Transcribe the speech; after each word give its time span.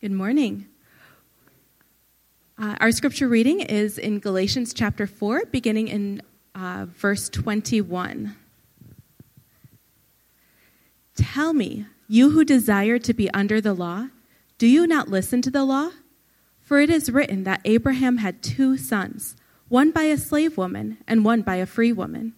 Good 0.00 0.12
morning. 0.12 0.64
Uh, 2.56 2.74
our 2.80 2.90
scripture 2.90 3.28
reading 3.28 3.60
is 3.60 3.98
in 3.98 4.18
Galatians 4.18 4.72
chapter 4.72 5.06
4, 5.06 5.42
beginning 5.50 5.88
in 5.88 6.22
uh, 6.54 6.86
verse 6.88 7.28
21. 7.28 8.34
Tell 11.16 11.52
me, 11.52 11.84
you 12.08 12.30
who 12.30 12.46
desire 12.46 12.98
to 12.98 13.12
be 13.12 13.30
under 13.32 13.60
the 13.60 13.74
law, 13.74 14.06
do 14.56 14.66
you 14.66 14.86
not 14.86 15.08
listen 15.08 15.42
to 15.42 15.50
the 15.50 15.66
law? 15.66 15.90
For 16.62 16.80
it 16.80 16.88
is 16.88 17.12
written 17.12 17.44
that 17.44 17.60
Abraham 17.66 18.16
had 18.16 18.42
two 18.42 18.78
sons, 18.78 19.36
one 19.68 19.90
by 19.90 20.04
a 20.04 20.16
slave 20.16 20.56
woman 20.56 20.96
and 21.06 21.26
one 21.26 21.42
by 21.42 21.56
a 21.56 21.66
free 21.66 21.92
woman. 21.92 22.32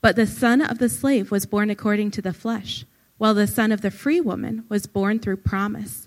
But 0.00 0.14
the 0.14 0.28
son 0.28 0.60
of 0.60 0.78
the 0.78 0.88
slave 0.88 1.32
was 1.32 1.44
born 1.44 1.70
according 1.70 2.12
to 2.12 2.22
the 2.22 2.32
flesh, 2.32 2.84
while 3.18 3.34
the 3.34 3.48
son 3.48 3.72
of 3.72 3.80
the 3.80 3.90
free 3.90 4.20
woman 4.20 4.64
was 4.68 4.86
born 4.86 5.18
through 5.18 5.38
promise. 5.38 6.06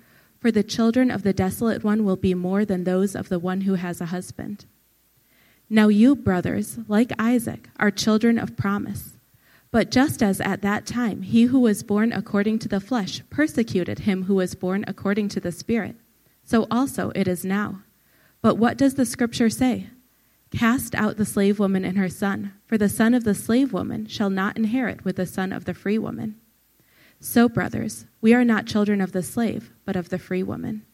for 0.41 0.51
the 0.51 0.63
children 0.63 1.11
of 1.11 1.21
the 1.21 1.33
desolate 1.33 1.83
one 1.83 2.03
will 2.03 2.15
be 2.15 2.33
more 2.33 2.65
than 2.65 2.83
those 2.83 3.15
of 3.15 3.29
the 3.29 3.37
one 3.37 3.61
who 3.61 3.75
has 3.75 4.01
a 4.01 4.07
husband. 4.07 4.65
Now 5.69 5.87
you, 5.87 6.15
brothers, 6.15 6.79
like 6.87 7.11
Isaac, 7.19 7.69
are 7.79 7.91
children 7.91 8.39
of 8.39 8.57
promise. 8.57 9.13
But 9.69 9.91
just 9.91 10.21
as 10.23 10.41
at 10.41 10.63
that 10.63 10.87
time 10.87 11.21
he 11.21 11.43
who 11.43 11.59
was 11.59 11.83
born 11.83 12.11
according 12.11 12.59
to 12.59 12.67
the 12.67 12.81
flesh 12.81 13.21
persecuted 13.29 13.99
him 13.99 14.23
who 14.23 14.35
was 14.35 14.55
born 14.55 14.83
according 14.87 15.29
to 15.29 15.39
the 15.39 15.51
Spirit, 15.51 15.95
so 16.43 16.67
also 16.71 17.11
it 17.15 17.27
is 17.27 17.45
now. 17.45 17.83
But 18.41 18.55
what 18.55 18.77
does 18.77 18.95
the 18.95 19.05
Scripture 19.05 19.49
say? 19.49 19.87
Cast 20.49 20.95
out 20.95 21.15
the 21.15 21.23
slave 21.23 21.59
woman 21.59 21.85
and 21.85 21.97
her 21.97 22.09
son, 22.09 22.51
for 22.65 22.77
the 22.77 22.89
son 22.89 23.13
of 23.13 23.23
the 23.23 23.35
slave 23.35 23.71
woman 23.71 24.07
shall 24.07 24.31
not 24.31 24.57
inherit 24.57 25.05
with 25.05 25.15
the 25.15 25.27
son 25.27 25.53
of 25.53 25.65
the 25.65 25.73
free 25.73 25.99
woman. 25.99 26.35
So, 27.23 27.47
brothers, 27.47 28.07
we 28.19 28.33
are 28.33 28.43
not 28.43 28.65
children 28.65 28.99
of 28.99 29.11
the 29.11 29.21
slave, 29.21 29.71
but 29.85 29.95
of 29.95 30.09
the 30.09 30.17
free 30.17 30.41
woman. 30.41 30.87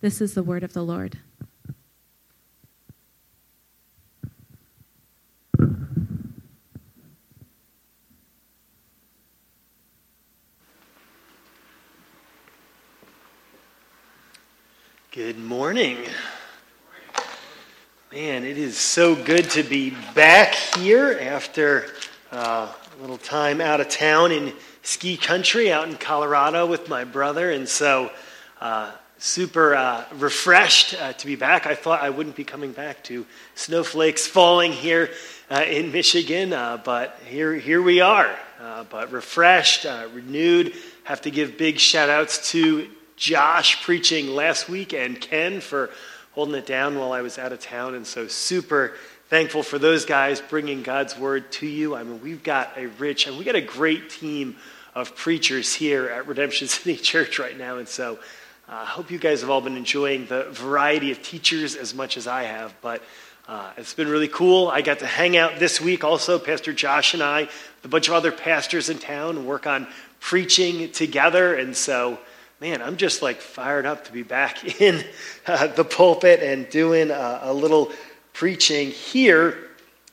This 0.00 0.20
is 0.20 0.34
the 0.34 0.44
word 0.44 0.62
of 0.62 0.74
the 0.74 0.84
Lord. 0.84 1.18
Good 15.10 15.36
morning. 15.40 15.98
Man, 18.12 18.44
it 18.44 18.56
is 18.56 18.78
so 18.78 19.16
good 19.16 19.50
to 19.50 19.64
be 19.64 19.96
back 20.14 20.54
here 20.54 21.18
after 21.20 21.86
uh, 22.30 22.72
a 22.72 23.00
little 23.00 23.18
time 23.18 23.60
out 23.60 23.80
of 23.80 23.88
town 23.88 24.30
in 24.30 24.52
ski 24.86 25.16
country 25.16 25.72
out 25.72 25.88
in 25.88 25.96
Colorado 25.96 26.64
with 26.64 26.88
my 26.88 27.02
brother, 27.02 27.50
and 27.50 27.68
so 27.68 28.08
uh, 28.60 28.92
super 29.18 29.74
uh, 29.74 30.04
refreshed 30.14 30.94
uh, 30.94 31.12
to 31.14 31.26
be 31.26 31.34
back. 31.34 31.66
I 31.66 31.74
thought 31.74 32.02
I 32.02 32.10
wouldn't 32.10 32.36
be 32.36 32.44
coming 32.44 32.70
back 32.70 33.02
to 33.04 33.26
snowflakes 33.56 34.28
falling 34.28 34.70
here 34.70 35.10
uh, 35.50 35.64
in 35.66 35.90
Michigan, 35.90 36.52
uh, 36.52 36.80
but 36.84 37.18
here, 37.26 37.52
here 37.54 37.82
we 37.82 38.00
are. 38.00 38.32
Uh, 38.60 38.84
but 38.84 39.10
refreshed, 39.10 39.86
renewed. 40.14 40.72
Have 41.02 41.20
to 41.22 41.32
give 41.32 41.58
big 41.58 41.80
shout 41.80 42.08
outs 42.08 42.52
to 42.52 42.88
Josh 43.16 43.82
preaching 43.82 44.28
last 44.28 44.68
week 44.68 44.94
and 44.94 45.20
Ken 45.20 45.60
for 45.60 45.90
holding 46.30 46.54
it 46.54 46.64
down 46.64 46.96
while 46.96 47.12
I 47.12 47.22
was 47.22 47.38
out 47.38 47.50
of 47.50 47.58
town, 47.58 47.96
and 47.96 48.06
so 48.06 48.28
super 48.28 48.94
thankful 49.28 49.64
for 49.64 49.80
those 49.80 50.04
guys 50.04 50.40
bringing 50.40 50.84
God's 50.84 51.18
word 51.18 51.50
to 51.52 51.66
you. 51.66 51.96
I 51.96 52.04
mean, 52.04 52.22
we've 52.22 52.44
got 52.44 52.78
a 52.78 52.86
rich 52.86 53.26
and 53.26 53.36
we 53.36 53.44
got 53.44 53.56
a 53.56 53.60
great 53.60 54.10
team 54.10 54.56
of 54.96 55.14
preachers 55.14 55.74
here 55.74 56.08
at 56.08 56.26
Redemption 56.26 56.66
City 56.68 56.96
Church 56.96 57.38
right 57.38 57.56
now. 57.56 57.76
And 57.76 57.86
so 57.86 58.14
uh, 58.68 58.72
I 58.72 58.82
uh, 58.82 58.84
hope 58.86 59.12
you 59.12 59.18
guys 59.18 59.42
have 59.42 59.50
all 59.50 59.60
been 59.60 59.76
enjoying 59.76 60.26
the 60.26 60.44
variety 60.50 61.12
of 61.12 61.22
teachers 61.22 61.76
as 61.76 61.94
much 61.94 62.16
as 62.16 62.26
I 62.26 62.44
have. 62.44 62.74
But 62.80 63.02
uh, 63.46 63.70
it's 63.76 63.94
been 63.94 64.08
really 64.08 64.26
cool. 64.26 64.68
I 64.68 64.80
got 64.80 65.00
to 65.00 65.06
hang 65.06 65.36
out 65.36 65.60
this 65.60 65.80
week 65.80 66.02
also, 66.02 66.38
Pastor 66.38 66.72
Josh 66.72 67.14
and 67.14 67.22
I, 67.22 67.42
with 67.42 67.84
a 67.84 67.88
bunch 67.88 68.08
of 68.08 68.14
other 68.14 68.32
pastors 68.32 68.88
in 68.88 68.98
town, 68.98 69.46
work 69.46 69.66
on 69.66 69.86
preaching 70.18 70.90
together. 70.90 71.54
And 71.54 71.76
so, 71.76 72.18
man, 72.60 72.82
I'm 72.82 72.96
just 72.96 73.20
like 73.22 73.40
fired 73.40 73.84
up 73.86 74.06
to 74.06 74.12
be 74.12 74.22
back 74.22 74.80
in 74.80 75.04
uh, 75.46 75.68
the 75.68 75.84
pulpit 75.84 76.42
and 76.42 76.68
doing 76.70 77.10
a, 77.10 77.40
a 77.42 77.52
little 77.52 77.92
preaching 78.32 78.90
here. 78.90 79.65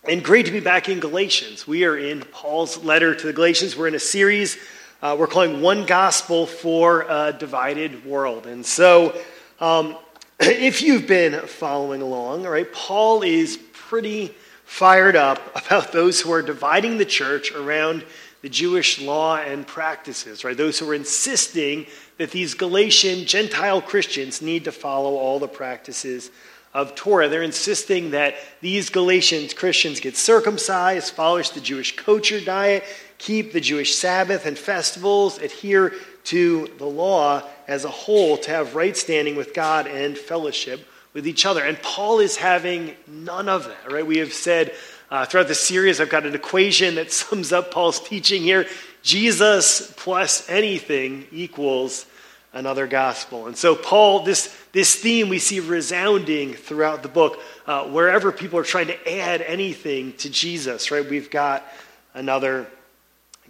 And 0.05 0.23
great 0.23 0.45
to 0.47 0.51
be 0.51 0.59
back 0.59 0.89
in 0.89 0.99
Galatians. 0.99 1.65
We 1.65 1.85
are 1.85 1.97
in 1.97 2.21
Paul's 2.21 2.83
letter 2.83 3.15
to 3.15 3.27
the 3.27 3.33
Galatians. 3.33 3.77
We're 3.77 3.87
in 3.87 3.95
a 3.95 3.99
series 3.99 4.57
uh, 5.03 5.17
we're 5.19 5.27
calling 5.27 5.61
One 5.61 5.85
Gospel 5.85 6.45
for 6.45 7.01
a 7.09 7.35
Divided 7.37 8.05
World. 8.05 8.47
And 8.47 8.65
so, 8.65 9.13
um, 9.59 9.97
if 10.39 10.81
you've 10.81 11.07
been 11.07 11.45
following 11.45 12.01
along, 12.01 12.45
all 12.45 12.53
right, 12.53 12.71
Paul 12.71 13.21
is 13.21 13.57
pretty 13.73 14.33
fired 14.63 15.17
up 15.17 15.41
about 15.65 15.91
those 15.91 16.21
who 16.21 16.31
are 16.31 16.41
dividing 16.41 16.97
the 16.97 17.05
church 17.05 17.51
around 17.51 18.05
the 18.41 18.47
Jewish 18.47 19.01
law 19.01 19.35
and 19.35 19.67
practices, 19.67 20.45
right? 20.45 20.55
Those 20.55 20.79
who 20.79 20.89
are 20.89 20.95
insisting 20.95 21.85
that 22.17 22.31
these 22.31 22.53
Galatian 22.53 23.25
Gentile 23.25 23.81
Christians 23.81 24.41
need 24.41 24.63
to 24.63 24.71
follow 24.71 25.15
all 25.15 25.37
the 25.37 25.49
practices 25.49 26.31
of 26.73 26.95
Torah. 26.95 27.29
They're 27.29 27.43
insisting 27.43 28.11
that 28.11 28.35
these 28.61 28.89
Galatians 28.89 29.53
Christians 29.53 29.99
get 29.99 30.17
circumcised, 30.17 31.13
follow 31.13 31.41
the 31.41 31.61
Jewish 31.61 31.95
kosher 31.95 32.41
diet, 32.41 32.83
keep 33.17 33.53
the 33.53 33.61
Jewish 33.61 33.95
Sabbath 33.95 34.45
and 34.45 34.57
festivals, 34.57 35.37
adhere 35.37 35.93
to 36.25 36.69
the 36.77 36.85
law 36.85 37.43
as 37.67 37.85
a 37.85 37.89
whole 37.89 38.37
to 38.37 38.51
have 38.51 38.75
right 38.75 38.95
standing 38.95 39.35
with 39.35 39.53
God 39.53 39.87
and 39.87 40.17
fellowship 40.17 40.87
with 41.13 41.27
each 41.27 41.45
other. 41.45 41.63
And 41.63 41.81
Paul 41.81 42.19
is 42.19 42.37
having 42.37 42.95
none 43.07 43.49
of 43.49 43.65
that, 43.65 43.91
right? 43.91 44.05
We 44.05 44.17
have 44.17 44.33
said 44.33 44.73
uh, 45.11 45.25
throughout 45.25 45.47
the 45.47 45.55
series, 45.55 46.01
I've 46.01 46.09
got 46.09 46.25
an 46.25 46.33
equation 46.33 46.95
that 46.95 47.11
sums 47.11 47.51
up 47.51 47.71
Paul's 47.71 47.99
teaching 47.99 48.41
here 48.41 48.65
Jesus 49.03 49.93
plus 49.97 50.49
anything 50.49 51.27
equals 51.31 52.05
another 52.53 52.87
gospel. 52.87 53.47
And 53.47 53.57
so, 53.57 53.75
Paul, 53.75 54.23
this, 54.23 54.55
this 54.71 54.95
theme 54.95 55.29
we 55.29 55.39
see 55.39 55.59
resounding 55.59 56.53
throughout 56.53 57.03
the 57.03 57.09
book. 57.09 57.39
Uh, 57.65 57.85
wherever 57.85 58.31
people 58.31 58.59
are 58.59 58.63
trying 58.63 58.87
to 58.87 59.11
add 59.11 59.41
anything 59.41 60.13
to 60.13 60.29
Jesus, 60.29 60.91
right, 60.91 61.07
we've 61.07 61.31
got 61.31 61.65
another 62.13 62.67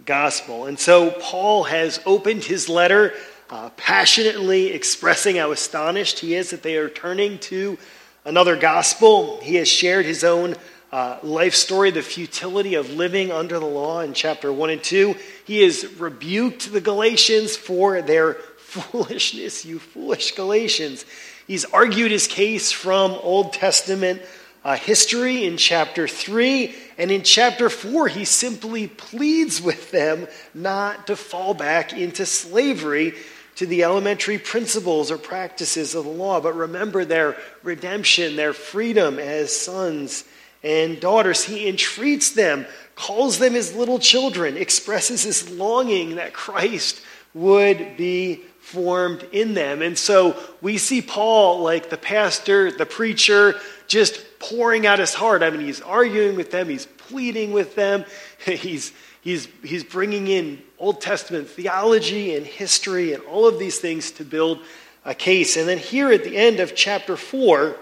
gospel. 0.06 0.66
And 0.66 0.78
so, 0.78 1.10
Paul 1.10 1.64
has 1.64 2.00
opened 2.06 2.44
his 2.44 2.68
letter 2.68 3.12
uh, 3.50 3.70
passionately 3.76 4.68
expressing 4.68 5.36
how 5.36 5.52
astonished 5.52 6.18
he 6.18 6.34
is 6.34 6.50
that 6.50 6.62
they 6.62 6.76
are 6.76 6.88
turning 6.88 7.38
to 7.38 7.78
another 8.24 8.56
gospel. 8.56 9.38
He 9.40 9.56
has 9.56 9.68
shared 9.68 10.06
his 10.06 10.24
own 10.24 10.54
uh, 10.90 11.18
life 11.22 11.54
story, 11.54 11.90
the 11.90 12.02
futility 12.02 12.74
of 12.74 12.90
living 12.90 13.32
under 13.32 13.58
the 13.58 13.66
law 13.66 14.00
in 14.00 14.14
chapter 14.14 14.52
1 14.52 14.70
and 14.70 14.82
2. 14.82 15.14
He 15.44 15.62
has 15.62 15.84
rebuked 15.98 16.72
the 16.72 16.80
Galatians 16.80 17.56
for 17.56 18.00
their 18.00 18.38
foolishness, 18.82 19.64
you 19.64 19.78
foolish 19.78 20.32
Galatians. 20.32 21.04
He's 21.46 21.64
argued 21.64 22.10
his 22.10 22.26
case 22.26 22.72
from 22.72 23.12
Old 23.12 23.52
Testament 23.52 24.22
uh, 24.64 24.76
history 24.76 25.44
in 25.44 25.56
chapter 25.56 26.08
3. 26.08 26.74
And 26.96 27.10
in 27.10 27.22
chapter 27.22 27.68
4, 27.68 28.08
he 28.08 28.24
simply 28.24 28.88
pleads 28.88 29.60
with 29.60 29.90
them 29.90 30.26
not 30.54 31.06
to 31.08 31.16
fall 31.16 31.54
back 31.54 31.92
into 31.92 32.24
slavery 32.24 33.14
to 33.56 33.66
the 33.66 33.84
elementary 33.84 34.38
principles 34.38 35.10
or 35.10 35.18
practices 35.18 35.94
of 35.94 36.04
the 36.04 36.10
law, 36.10 36.40
but 36.40 36.56
remember 36.56 37.04
their 37.04 37.36
redemption, 37.62 38.36
their 38.36 38.52
freedom 38.52 39.18
as 39.18 39.54
sons 39.54 40.24
and 40.64 41.00
daughters. 41.00 41.44
He 41.44 41.68
entreats 41.68 42.30
them, 42.30 42.66
calls 42.96 43.38
them 43.38 43.52
his 43.52 43.76
little 43.76 43.98
children, 43.98 44.56
expresses 44.56 45.22
his 45.22 45.50
longing 45.50 46.16
that 46.16 46.32
Christ 46.32 47.00
would 47.32 47.96
be 47.96 48.42
formed 48.64 49.22
in 49.30 49.52
them. 49.52 49.82
And 49.82 49.96
so 49.96 50.36
we 50.62 50.78
see 50.78 51.02
Paul, 51.02 51.60
like 51.60 51.90
the 51.90 51.98
pastor, 51.98 52.72
the 52.72 52.86
preacher, 52.86 53.60
just 53.88 54.24
pouring 54.38 54.86
out 54.86 54.98
his 54.98 55.12
heart. 55.12 55.42
I 55.42 55.50
mean, 55.50 55.60
he's 55.60 55.82
arguing 55.82 56.34
with 56.34 56.50
them, 56.50 56.70
he's 56.70 56.86
pleading 56.86 57.52
with 57.52 57.74
them, 57.74 58.06
he's, 58.46 58.92
he's, 59.20 59.48
he's 59.62 59.84
bringing 59.84 60.28
in 60.28 60.62
Old 60.78 61.02
Testament 61.02 61.48
theology 61.48 62.34
and 62.34 62.46
history 62.46 63.12
and 63.12 63.22
all 63.24 63.46
of 63.46 63.58
these 63.58 63.78
things 63.78 64.10
to 64.12 64.24
build 64.24 64.60
a 65.04 65.14
case. 65.14 65.58
And 65.58 65.68
then 65.68 65.78
here 65.78 66.10
at 66.10 66.24
the 66.24 66.34
end 66.34 66.58
of 66.58 66.74
chapter 66.74 67.18
4, 67.18 67.76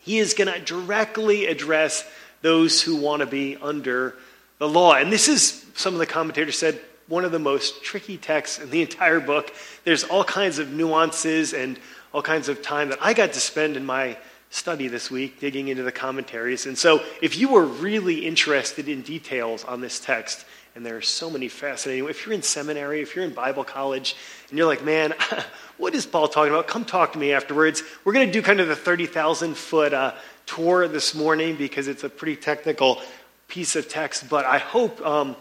he 0.00 0.18
is 0.18 0.32
going 0.32 0.52
to 0.52 0.60
directly 0.60 1.44
address 1.44 2.08
those 2.40 2.80
who 2.80 2.96
want 2.96 3.20
to 3.20 3.26
be 3.26 3.56
under 3.60 4.14
the 4.58 4.68
law. 4.68 4.94
And 4.94 5.12
this 5.12 5.28
is, 5.28 5.66
some 5.74 5.92
of 5.92 6.00
the 6.00 6.06
commentators 6.06 6.58
said, 6.58 6.80
one 7.08 7.24
of 7.24 7.32
the 7.32 7.38
most 7.38 7.82
tricky 7.82 8.16
texts 8.16 8.58
in 8.58 8.70
the 8.70 8.82
entire 8.82 9.20
book. 9.20 9.52
There's 9.84 10.04
all 10.04 10.24
kinds 10.24 10.58
of 10.58 10.72
nuances 10.72 11.52
and 11.52 11.78
all 12.12 12.22
kinds 12.22 12.48
of 12.48 12.62
time 12.62 12.88
that 12.88 12.98
I 13.00 13.14
got 13.14 13.32
to 13.34 13.40
spend 13.40 13.76
in 13.76 13.84
my 13.84 14.16
study 14.50 14.88
this 14.88 15.10
week 15.10 15.38
digging 15.38 15.68
into 15.68 15.82
the 15.82 15.92
commentaries. 15.92 16.66
And 16.66 16.76
so, 16.76 17.02
if 17.20 17.36
you 17.36 17.48
were 17.48 17.64
really 17.64 18.26
interested 18.26 18.88
in 18.88 19.02
details 19.02 19.64
on 19.64 19.80
this 19.80 20.00
text, 20.00 20.46
and 20.74 20.84
there 20.84 20.96
are 20.96 21.02
so 21.02 21.30
many 21.30 21.48
fascinating, 21.48 22.08
if 22.08 22.24
you're 22.24 22.34
in 22.34 22.42
seminary, 22.42 23.00
if 23.00 23.14
you're 23.14 23.24
in 23.24 23.32
Bible 23.32 23.64
college, 23.64 24.16
and 24.48 24.58
you're 24.58 24.66
like, 24.66 24.84
man, 24.84 25.14
what 25.78 25.94
is 25.94 26.06
Paul 26.06 26.28
talking 26.28 26.52
about? 26.52 26.68
Come 26.68 26.84
talk 26.84 27.12
to 27.12 27.18
me 27.18 27.32
afterwards. 27.32 27.82
We're 28.04 28.12
going 28.12 28.26
to 28.26 28.32
do 28.32 28.42
kind 28.42 28.60
of 28.60 28.68
the 28.68 28.76
30,000 28.76 29.56
foot 29.56 29.92
uh, 29.92 30.14
tour 30.44 30.88
this 30.88 31.14
morning 31.14 31.56
because 31.56 31.88
it's 31.88 32.04
a 32.04 32.08
pretty 32.08 32.36
technical 32.36 33.00
piece 33.48 33.76
of 33.76 33.88
text, 33.88 34.28
but 34.28 34.44
I 34.44 34.58
hope. 34.58 35.04
Um, 35.04 35.36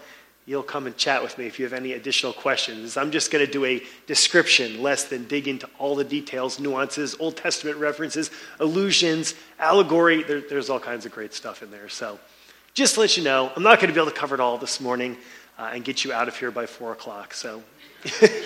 you'll 0.45 0.63
come 0.63 0.85
and 0.85 0.95
chat 0.95 1.23
with 1.23 1.37
me 1.37 1.47
if 1.47 1.57
you 1.57 1.65
have 1.65 1.73
any 1.73 1.93
additional 1.93 2.31
questions. 2.31 2.97
I'm 2.97 3.11
just 3.11 3.31
going 3.31 3.45
to 3.45 3.51
do 3.51 3.65
a 3.65 3.81
description 4.05 4.81
less 4.81 5.05
than 5.05 5.27
dig 5.27 5.47
into 5.47 5.67
all 5.79 5.95
the 5.95 6.03
details, 6.03 6.59
nuances, 6.59 7.15
Old 7.19 7.35
Testament 7.35 7.77
references, 7.77 8.29
allusions, 8.59 9.33
allegory. 9.57 10.23
There, 10.23 10.41
there's 10.41 10.69
all 10.69 10.79
kinds 10.79 11.05
of 11.05 11.11
great 11.11 11.33
stuff 11.33 11.63
in 11.63 11.71
there. 11.71 11.89
So 11.89 12.19
just 12.75 12.93
to 12.95 12.99
let 12.99 13.17
you 13.17 13.23
know, 13.23 13.51
I'm 13.55 13.63
not 13.63 13.79
going 13.79 13.87
to 13.87 13.93
be 13.93 13.99
able 13.99 14.11
to 14.11 14.17
cover 14.17 14.35
it 14.35 14.41
all 14.41 14.57
this 14.57 14.79
morning 14.79 15.17
uh, 15.57 15.71
and 15.73 15.83
get 15.83 16.03
you 16.03 16.13
out 16.13 16.27
of 16.27 16.37
here 16.37 16.51
by 16.51 16.67
4 16.67 16.91
o'clock. 16.91 17.33
So. 17.33 17.63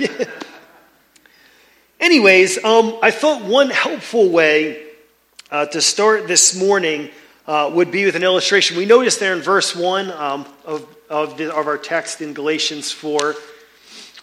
Anyways, 2.00 2.64
um, 2.64 2.98
I 3.02 3.12
thought 3.12 3.44
one 3.44 3.70
helpful 3.70 4.30
way 4.30 4.86
uh, 5.52 5.66
to 5.66 5.82
start 5.82 6.30
this 6.30 6.58
morning 6.58 7.10
uh, 7.46 7.70
would 7.74 7.92
be 7.92 8.06
with 8.06 8.16
an 8.16 8.24
illustration. 8.24 8.78
We 8.78 8.86
notice 8.86 9.18
there 9.18 9.34
in 9.34 9.42
verse 9.42 9.76
1 9.76 10.12
um, 10.12 10.46
of 10.64 10.88
of, 11.10 11.38
the, 11.38 11.54
of 11.54 11.68
our 11.68 11.78
text 11.78 12.22
in 12.22 12.34
Galatians 12.34 12.92
4, 12.92 13.36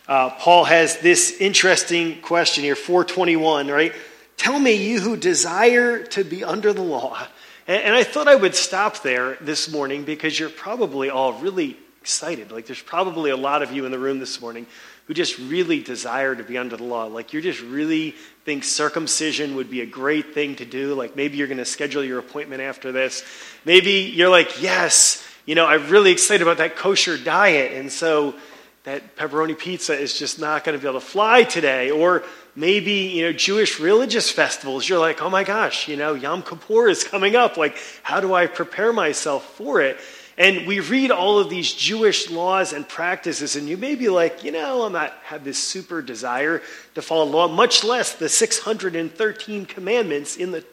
uh, 0.09 0.31
Paul 0.31 0.65
has 0.65 0.99
this 0.99 1.37
interesting 1.41 2.21
question 2.21 2.63
here, 2.63 2.77
421, 2.77 3.69
right? 3.69 3.93
Tell 4.37 4.59
me, 4.59 4.75
you 4.75 5.01
who 5.01 5.17
desire 5.17 6.05
to 6.05 6.23
be 6.23 6.45
under 6.45 6.73
the 6.73 6.83
law. 6.83 7.27
And, 7.67 7.83
and 7.83 7.95
I 7.95 8.05
thought 8.05 8.29
I 8.29 8.37
would 8.37 8.55
stop 8.55 9.03
there 9.03 9.37
this 9.41 9.71
morning 9.71 10.05
because 10.05 10.39
you're 10.39 10.49
probably 10.49 11.11
all 11.11 11.33
really 11.35 11.77
excited. 12.01 12.53
Like, 12.53 12.67
there's 12.67 12.83
probably 12.83 13.31
a 13.31 13.37
lot 13.37 13.63
of 13.63 13.73
you 13.73 13.85
in 13.85 13.91
the 13.91 13.99
room 13.99 14.21
this 14.21 14.41
morning 14.41 14.67
who 15.07 15.15
just 15.15 15.39
really 15.39 15.81
desire 15.81 16.37
to 16.37 16.45
be 16.45 16.57
under 16.57 16.77
the 16.77 16.85
law. 16.85 17.07
Like, 17.07 17.33
you 17.33 17.41
just 17.41 17.61
really 17.63 18.13
think 18.45 18.63
circumcision 18.63 19.57
would 19.57 19.71
be 19.71 19.81
a 19.81 19.87
great 19.87 20.35
thing 20.35 20.55
to 20.57 20.65
do. 20.65 20.95
Like, 20.95 21.17
maybe 21.17 21.37
you're 21.37 21.49
going 21.49 21.59
to 21.59 21.65
schedule 21.65 22.05
your 22.05 22.21
appointment 22.21 22.63
after 22.63 22.93
this. 22.93 23.25
Maybe 23.65 24.13
you're 24.15 24.29
like, 24.29 24.63
yes, 24.63 25.26
you 25.47 25.55
know, 25.55 25.65
I'm 25.65 25.89
really 25.89 26.11
excited 26.11 26.43
about 26.43 26.59
that 26.59 26.77
kosher 26.77 27.17
diet, 27.17 27.73
and 27.73 27.91
so 27.91 28.35
that 28.83 29.17
pepperoni 29.17 29.59
pizza 29.59 29.99
is 29.99 30.19
just 30.19 30.39
not 30.39 30.65
going 30.65 30.77
to 30.77 30.83
be 30.83 30.89
able 30.89 31.01
to 31.01 31.07
fly 31.07 31.45
today. 31.45 31.91
Or 31.91 32.23
maybe, 32.55 32.93
you 32.93 33.25
know, 33.25 33.33
Jewish 33.33 33.81
religious 33.81 34.31
festivals, 34.31 34.89
you're 34.89 34.99
like, 34.99 35.23
oh 35.23 35.31
my 35.31 35.45
gosh, 35.45 35.89
you 35.89 35.97
know, 35.97 36.15
Yom 36.15 36.43
Kippur 36.43 36.89
is 36.89 37.03
coming 37.05 37.37
up. 37.37 37.57
Like, 37.57 37.77
how 38.03 38.21
do 38.21 38.35
I 38.35 38.47
prepare 38.47 38.93
myself 38.93 39.45
for 39.55 39.81
it? 39.81 39.99
And 40.39 40.67
we 40.67 40.81
read 40.81 41.11
all 41.11 41.39
of 41.39 41.49
these 41.49 41.73
Jewish 41.73 42.31
laws 42.31 42.73
and 42.73 42.87
practices, 42.87 43.57
and 43.57 43.69
you 43.69 43.77
may 43.77 43.95
be 43.95 44.09
like, 44.09 44.45
you 44.45 44.53
know, 44.53 44.83
I'm 44.83 44.93
not 44.93 45.15
have 45.25 45.45
this 45.45 45.59
super 45.59 46.03
desire 46.03 46.61
to 46.95 47.03
follow 47.03 47.25
law, 47.25 47.49
much 47.49 47.83
less 47.85 48.15
the 48.15 48.29
613 48.29 49.67
commandments 49.67 50.37
in 50.37 50.51
the 50.51 50.65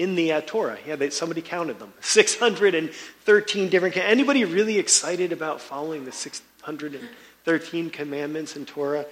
in 0.00 0.14
the 0.14 0.32
uh, 0.32 0.40
Torah. 0.40 0.78
Yeah, 0.86 0.96
they, 0.96 1.10
somebody 1.10 1.42
counted 1.42 1.78
them. 1.78 1.92
613 2.00 3.68
different. 3.68 3.98
Anybody 3.98 4.46
really 4.46 4.78
excited 4.78 5.30
about 5.30 5.60
following 5.60 6.06
the 6.06 6.12
613 6.12 7.90
commandments 7.90 8.56
in 8.56 8.64
Torah? 8.64 9.04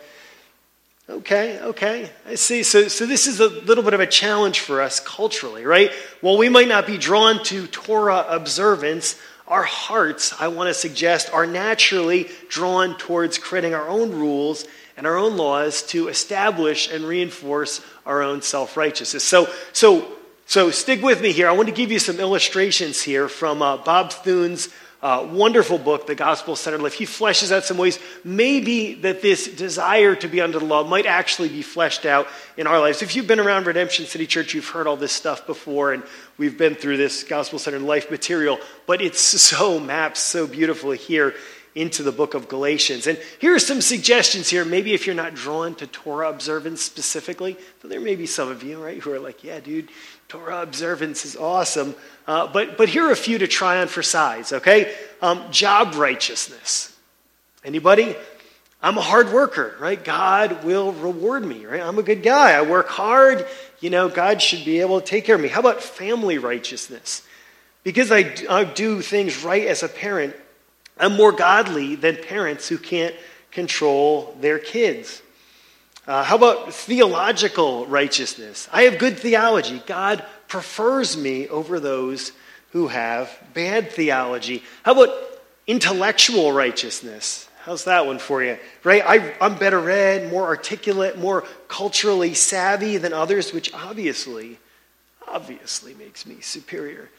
Okay, 1.10 1.60
okay. 1.60 2.08
I 2.26 2.36
see. 2.36 2.62
So, 2.62 2.88
so 2.88 3.04
this 3.04 3.26
is 3.26 3.38
a 3.38 3.48
little 3.48 3.84
bit 3.84 3.92
of 3.92 4.00
a 4.00 4.06
challenge 4.06 4.60
for 4.60 4.80
us 4.80 4.98
culturally, 4.98 5.66
right? 5.66 5.92
While 6.22 6.38
we 6.38 6.48
might 6.48 6.68
not 6.68 6.86
be 6.86 6.96
drawn 6.96 7.44
to 7.44 7.66
Torah 7.66 8.24
observance, 8.26 9.20
our 9.46 9.64
hearts, 9.64 10.34
I 10.40 10.48
want 10.48 10.68
to 10.68 10.74
suggest, 10.74 11.30
are 11.34 11.46
naturally 11.46 12.30
drawn 12.48 12.96
towards 12.96 13.36
creating 13.36 13.74
our 13.74 13.88
own 13.90 14.12
rules 14.12 14.64
and 14.96 15.06
our 15.06 15.18
own 15.18 15.36
laws 15.36 15.82
to 15.88 16.08
establish 16.08 16.90
and 16.90 17.04
reinforce 17.04 17.82
our 18.06 18.22
own 18.22 18.40
self 18.40 18.74
righteousness. 18.74 19.22
So, 19.22 19.52
so 19.74 20.14
so 20.48 20.70
stick 20.70 21.02
with 21.02 21.20
me 21.20 21.32
here. 21.32 21.46
I 21.46 21.52
want 21.52 21.68
to 21.68 21.74
give 21.74 21.92
you 21.92 21.98
some 21.98 22.18
illustrations 22.20 23.02
here 23.02 23.28
from 23.28 23.60
uh, 23.60 23.76
Bob 23.76 24.12
Thune's 24.12 24.70
uh, 25.02 25.28
wonderful 25.30 25.76
book, 25.76 26.06
The 26.06 26.14
Gospel 26.14 26.56
Centered 26.56 26.80
Life. 26.80 26.94
He 26.94 27.04
fleshes 27.04 27.52
out 27.52 27.64
some 27.64 27.76
ways 27.76 27.98
maybe 28.24 28.94
that 28.94 29.20
this 29.20 29.46
desire 29.46 30.14
to 30.14 30.26
be 30.26 30.40
under 30.40 30.58
the 30.58 30.64
law 30.64 30.84
might 30.84 31.04
actually 31.04 31.50
be 31.50 31.60
fleshed 31.60 32.06
out 32.06 32.28
in 32.56 32.66
our 32.66 32.80
lives. 32.80 33.02
If 33.02 33.14
you've 33.14 33.26
been 33.26 33.40
around 33.40 33.66
Redemption 33.66 34.06
City 34.06 34.26
Church, 34.26 34.54
you've 34.54 34.66
heard 34.66 34.86
all 34.86 34.96
this 34.96 35.12
stuff 35.12 35.46
before, 35.46 35.92
and 35.92 36.02
we've 36.38 36.56
been 36.56 36.74
through 36.74 36.96
this 36.96 37.24
Gospel 37.24 37.58
Centered 37.58 37.82
Life 37.82 38.10
material, 38.10 38.58
but 38.86 39.02
it's 39.02 39.20
so 39.20 39.78
mapped 39.78 40.16
so 40.16 40.46
beautifully 40.46 40.96
here 40.96 41.34
into 41.74 42.02
the 42.02 42.10
book 42.10 42.34
of 42.34 42.48
Galatians. 42.48 43.06
And 43.06 43.20
here 43.38 43.54
are 43.54 43.60
some 43.60 43.80
suggestions 43.80 44.48
here. 44.48 44.64
Maybe 44.64 44.94
if 44.94 45.06
you're 45.06 45.14
not 45.14 45.34
drawn 45.34 45.76
to 45.76 45.86
Torah 45.86 46.28
observance 46.28 46.82
specifically, 46.82 47.56
but 47.80 47.90
there 47.90 48.00
may 48.00 48.16
be 48.16 48.26
some 48.26 48.48
of 48.48 48.64
you, 48.64 48.82
right, 48.82 48.98
who 48.98 49.12
are 49.12 49.20
like, 49.20 49.44
yeah, 49.44 49.60
dude, 49.60 49.88
Torah 50.28 50.60
observance 50.60 51.24
is 51.24 51.36
awesome. 51.36 51.94
Uh, 52.26 52.46
but, 52.46 52.76
but 52.76 52.90
here 52.90 53.06
are 53.06 53.12
a 53.12 53.16
few 53.16 53.38
to 53.38 53.46
try 53.46 53.80
on 53.80 53.88
for 53.88 54.02
size, 54.02 54.52
okay? 54.52 54.94
Um, 55.22 55.50
job 55.50 55.94
righteousness. 55.94 56.94
Anybody? 57.64 58.14
I'm 58.82 58.98
a 58.98 59.02
hard 59.02 59.32
worker, 59.32 59.74
right? 59.80 60.02
God 60.02 60.64
will 60.64 60.92
reward 60.92 61.44
me, 61.44 61.64
right? 61.64 61.80
I'm 61.80 61.98
a 61.98 62.02
good 62.02 62.22
guy. 62.22 62.52
I 62.52 62.62
work 62.62 62.88
hard. 62.88 63.46
You 63.80 63.88
know, 63.88 64.08
God 64.10 64.42
should 64.42 64.64
be 64.66 64.80
able 64.80 65.00
to 65.00 65.06
take 65.06 65.24
care 65.24 65.34
of 65.34 65.40
me. 65.40 65.48
How 65.48 65.60
about 65.60 65.82
family 65.82 66.36
righteousness? 66.36 67.26
Because 67.82 68.12
I, 68.12 68.34
I 68.50 68.64
do 68.64 69.00
things 69.00 69.42
right 69.42 69.66
as 69.66 69.82
a 69.82 69.88
parent, 69.88 70.36
I'm 70.98 71.16
more 71.16 71.32
godly 71.32 71.94
than 71.94 72.16
parents 72.16 72.68
who 72.68 72.76
can't 72.76 73.14
control 73.50 74.36
their 74.40 74.58
kids. 74.58 75.22
Uh, 76.08 76.24
how 76.24 76.36
about 76.36 76.72
theological 76.72 77.84
righteousness? 77.84 78.66
I 78.72 78.84
have 78.84 78.96
good 78.96 79.18
theology. 79.18 79.82
God 79.84 80.24
prefers 80.48 81.18
me 81.18 81.48
over 81.48 81.78
those 81.78 82.32
who 82.72 82.88
have 82.88 83.30
bad 83.52 83.92
theology. 83.92 84.62
How 84.84 84.92
about 84.92 85.14
intellectual 85.66 86.50
righteousness? 86.50 87.46
How's 87.60 87.84
that 87.84 88.06
one 88.06 88.18
for 88.18 88.42
you? 88.42 88.56
Right? 88.84 89.02
I, 89.04 89.34
am 89.44 89.58
better 89.58 89.78
read, 89.78 90.30
more 90.30 90.46
articulate, 90.46 91.18
more 91.18 91.44
culturally 91.68 92.32
savvy 92.32 92.96
than 92.96 93.12
others, 93.12 93.52
which 93.52 93.74
obviously, 93.74 94.58
obviously 95.26 95.92
makes 95.92 96.24
me 96.24 96.40
superior. 96.40 97.10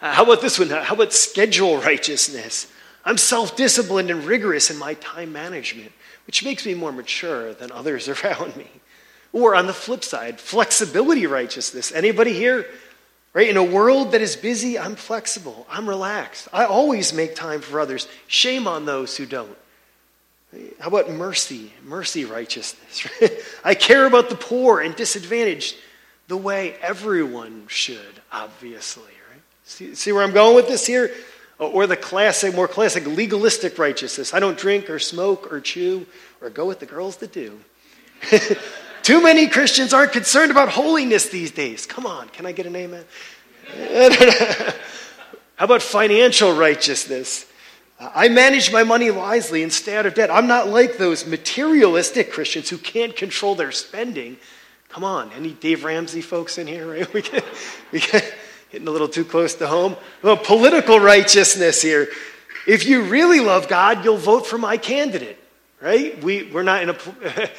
Uh, 0.00 0.12
how 0.12 0.22
about 0.22 0.40
this 0.40 0.56
one? 0.56 0.68
How 0.70 0.94
about 0.94 1.12
schedule 1.12 1.78
righteousness? 1.78 2.72
I'm 3.04 3.18
self 3.18 3.56
disciplined 3.56 4.08
and 4.08 4.24
rigorous 4.24 4.70
in 4.70 4.78
my 4.78 4.94
time 4.94 5.32
management 5.32 5.90
which 6.26 6.44
makes 6.44 6.66
me 6.66 6.74
more 6.74 6.92
mature 6.92 7.54
than 7.54 7.72
others 7.72 8.08
around 8.24 8.56
me. 8.56 8.68
Or 9.32 9.54
on 9.54 9.66
the 9.66 9.74
flip 9.74 10.04
side, 10.04 10.40
flexibility 10.40 11.26
righteousness. 11.26 11.92
Anybody 11.92 12.32
here? 12.32 12.66
Right? 13.32 13.48
In 13.50 13.58
a 13.58 13.62
world 13.62 14.12
that 14.12 14.22
is 14.22 14.34
busy, 14.34 14.78
I'm 14.78 14.96
flexible. 14.96 15.66
I'm 15.68 15.86
relaxed. 15.86 16.48
I 16.54 16.64
always 16.64 17.12
make 17.12 17.34
time 17.34 17.60
for 17.60 17.78
others. 17.78 18.08
Shame 18.28 18.66
on 18.66 18.86
those 18.86 19.16
who 19.16 19.26
don't. 19.26 19.56
How 20.80 20.88
about 20.88 21.10
mercy? 21.10 21.72
Mercy 21.84 22.24
righteousness. 22.24 23.06
I 23.64 23.74
care 23.74 24.06
about 24.06 24.30
the 24.30 24.36
poor 24.36 24.80
and 24.80 24.96
disadvantaged 24.96 25.76
the 26.28 26.36
way 26.36 26.76
everyone 26.80 27.66
should, 27.68 28.20
obviously. 28.32 29.02
Right? 29.02 29.42
See, 29.64 29.94
see 29.94 30.12
where 30.12 30.22
I'm 30.22 30.32
going 30.32 30.56
with 30.56 30.68
this 30.68 30.86
here? 30.86 31.10
Or 31.58 31.86
the 31.86 31.96
classic, 31.96 32.54
more 32.54 32.68
classic 32.68 33.06
legalistic 33.06 33.78
righteousness. 33.78 34.34
I 34.34 34.40
don't 34.40 34.58
drink 34.58 34.90
or 34.90 34.98
smoke 34.98 35.50
or 35.50 35.60
chew 35.60 36.06
or 36.42 36.50
go 36.50 36.66
with 36.66 36.80
the 36.80 36.86
girls 36.86 37.16
that 37.18 37.32
do. 37.32 37.58
Too 39.02 39.22
many 39.22 39.46
Christians 39.46 39.94
aren't 39.94 40.12
concerned 40.12 40.50
about 40.50 40.68
holiness 40.68 41.28
these 41.28 41.50
days. 41.52 41.86
Come 41.86 42.06
on, 42.06 42.28
can 42.28 42.44
I 42.44 42.52
get 42.52 42.66
an 42.66 42.76
amen? 42.76 43.04
How 45.56 45.64
about 45.64 45.80
financial 45.80 46.54
righteousness? 46.54 47.46
Uh, 47.98 48.10
I 48.14 48.28
manage 48.28 48.72
my 48.72 48.82
money 48.82 49.10
wisely 49.10 49.62
and 49.62 49.72
stay 49.72 49.96
out 49.96 50.06
of 50.06 50.14
debt. 50.14 50.30
I'm 50.30 50.46
not 50.46 50.68
like 50.68 50.98
those 50.98 51.26
materialistic 51.26 52.32
Christians 52.32 52.68
who 52.68 52.78
can't 52.78 53.16
control 53.16 53.54
their 53.54 53.72
spending. 53.72 54.36
Come 54.88 55.04
on, 55.04 55.32
any 55.32 55.52
Dave 55.52 55.84
Ramsey 55.84 56.20
folks 56.20 56.58
in 56.58 56.66
here? 56.66 56.90
Right? 56.90 57.12
We 57.14 57.22
get, 57.22 57.44
we 57.92 58.00
get, 58.00 58.34
Getting 58.72 58.88
a 58.88 58.90
little 58.90 59.08
too 59.08 59.24
close 59.24 59.54
to 59.56 59.66
home. 59.66 59.96
Well, 60.22 60.36
political 60.36 60.98
righteousness 60.98 61.80
here. 61.82 62.08
If 62.66 62.86
you 62.86 63.02
really 63.02 63.40
love 63.40 63.68
God, 63.68 64.04
you'll 64.04 64.16
vote 64.16 64.46
for 64.46 64.58
my 64.58 64.76
candidate. 64.76 65.38
right? 65.80 66.22
We, 66.22 66.50
we're 66.50 66.62
not 66.62 66.82
in 66.82 66.90
a, 66.90 66.96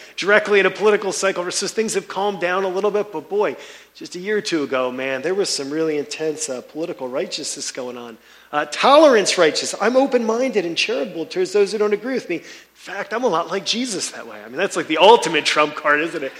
directly 0.17 0.59
in 0.59 0.65
a 0.65 0.71
political 0.71 1.11
cycle, 1.11 1.49
so 1.51 1.67
things 1.67 1.93
have 1.93 2.07
calmed 2.07 2.41
down 2.41 2.63
a 2.63 2.67
little 2.67 2.91
bit, 2.91 3.11
but 3.11 3.29
boy, 3.29 3.55
just 3.93 4.15
a 4.15 4.19
year 4.19 4.37
or 4.37 4.41
two 4.41 4.63
ago, 4.63 4.91
man, 4.91 5.21
there 5.21 5.33
was 5.33 5.49
some 5.49 5.69
really 5.69 5.97
intense 5.97 6.49
uh, 6.49 6.61
political 6.61 7.07
righteousness 7.07 7.71
going 7.71 7.97
on. 7.97 8.17
Uh, 8.51 8.65
tolerance 8.65 9.37
righteous. 9.37 9.75
I'm 9.79 9.95
open 9.95 10.25
minded 10.25 10.65
and 10.65 10.77
charitable 10.77 11.25
towards 11.25 11.53
those 11.53 11.71
who 11.71 11.77
don't 11.77 11.93
agree 11.93 12.13
with 12.13 12.29
me. 12.29 12.37
In 12.37 12.43
fact, 12.73 13.13
I'm 13.13 13.23
a 13.23 13.27
lot 13.27 13.49
like 13.49 13.65
Jesus 13.65 14.11
that 14.11 14.27
way. 14.27 14.41
I 14.41 14.47
mean, 14.47 14.57
that's 14.57 14.75
like 14.75 14.87
the 14.87 14.99
ultimate 14.99 15.45
trump 15.45 15.75
card, 15.75 15.99
isn't 16.01 16.23
it? 16.23 16.31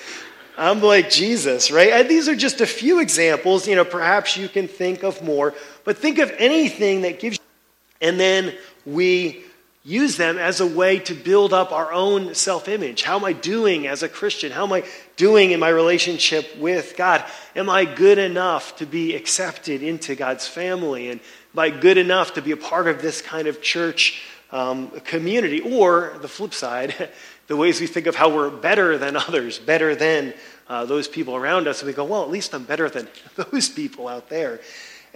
I'm 0.58 0.82
like 0.82 1.12
Jesus, 1.12 1.70
right? 1.70 1.92
And 1.92 2.10
these 2.10 2.28
are 2.28 2.36
just 2.36 2.62
a 2.62 2.66
few 2.66 3.00
examples. 3.00 3.68
You 3.68 3.76
know, 3.76 3.86
perhaps 3.86 4.36
you 4.36 4.50
can 4.50 4.68
think 4.68 5.04
of 5.04 5.22
more, 5.22 5.54
but 5.84 5.98
think 5.98 6.18
of 6.18 6.34
anything 6.38 7.02
that 7.02 7.20
gives 7.20 7.38
you, 7.38 8.08
and 8.08 8.20
then 8.20 8.56
we 8.86 9.44
use 9.88 10.18
them 10.18 10.38
as 10.38 10.60
a 10.60 10.68
way 10.68 11.00
to 11.00 11.14
build 11.14 11.54
up 11.54 11.72
our 11.72 11.94
own 11.94 12.36
self 12.36 12.68
image. 12.68 13.04
How 13.04 13.18
am 13.18 13.24
I 13.24 13.32
doing 13.32 13.88
as 13.88 14.04
a 14.04 14.10
Christian? 14.10 14.52
How 14.52 14.66
am 14.66 14.74
I 14.74 14.84
doing 15.16 15.52
in 15.52 15.62
my 15.62 15.70
relationship 15.70 16.58
with 16.58 16.96
God? 16.98 17.24
Am 17.56 17.70
I 17.70 17.86
good 17.86 18.18
enough 18.18 18.76
to 18.78 18.86
be 18.86 19.16
accepted 19.16 19.82
into 19.82 20.14
God's 20.14 20.46
family? 20.46 21.10
And 21.10 21.22
am 21.54 21.60
I 21.60 21.70
good 21.70 21.98
enough 21.98 22.34
to 22.34 22.42
be 22.42 22.52
a 22.52 22.58
part 22.58 22.88
of 22.88 23.02
this 23.02 23.22
kind 23.22 23.48
of 23.48 23.62
church 23.62 24.22
um, 24.52 24.90
community? 25.06 25.62
Or 25.62 26.18
the 26.22 26.28
flip 26.28 26.54
side, 26.54 27.10
the 27.48 27.56
ways 27.56 27.82
we 27.82 27.88
think 27.88 28.06
of 28.08 28.16
how 28.16 28.34
we're 28.34 28.50
better 28.50 28.98
than 28.98 29.16
others, 29.28 29.60
better 29.60 29.96
than 29.96 30.34
uh, 30.68 30.86
those 30.86 31.08
people 31.08 31.36
around 31.36 31.68
us, 31.68 31.82
and 31.82 31.88
we 31.88 31.94
go, 31.94 32.04
well, 32.04 32.24
at 32.24 32.30
least 32.30 32.54
I'm 32.54 32.64
better 32.64 32.90
than 32.90 33.08
those 33.36 33.70
people 33.70 34.08
out 34.08 34.30
there. 34.30 34.60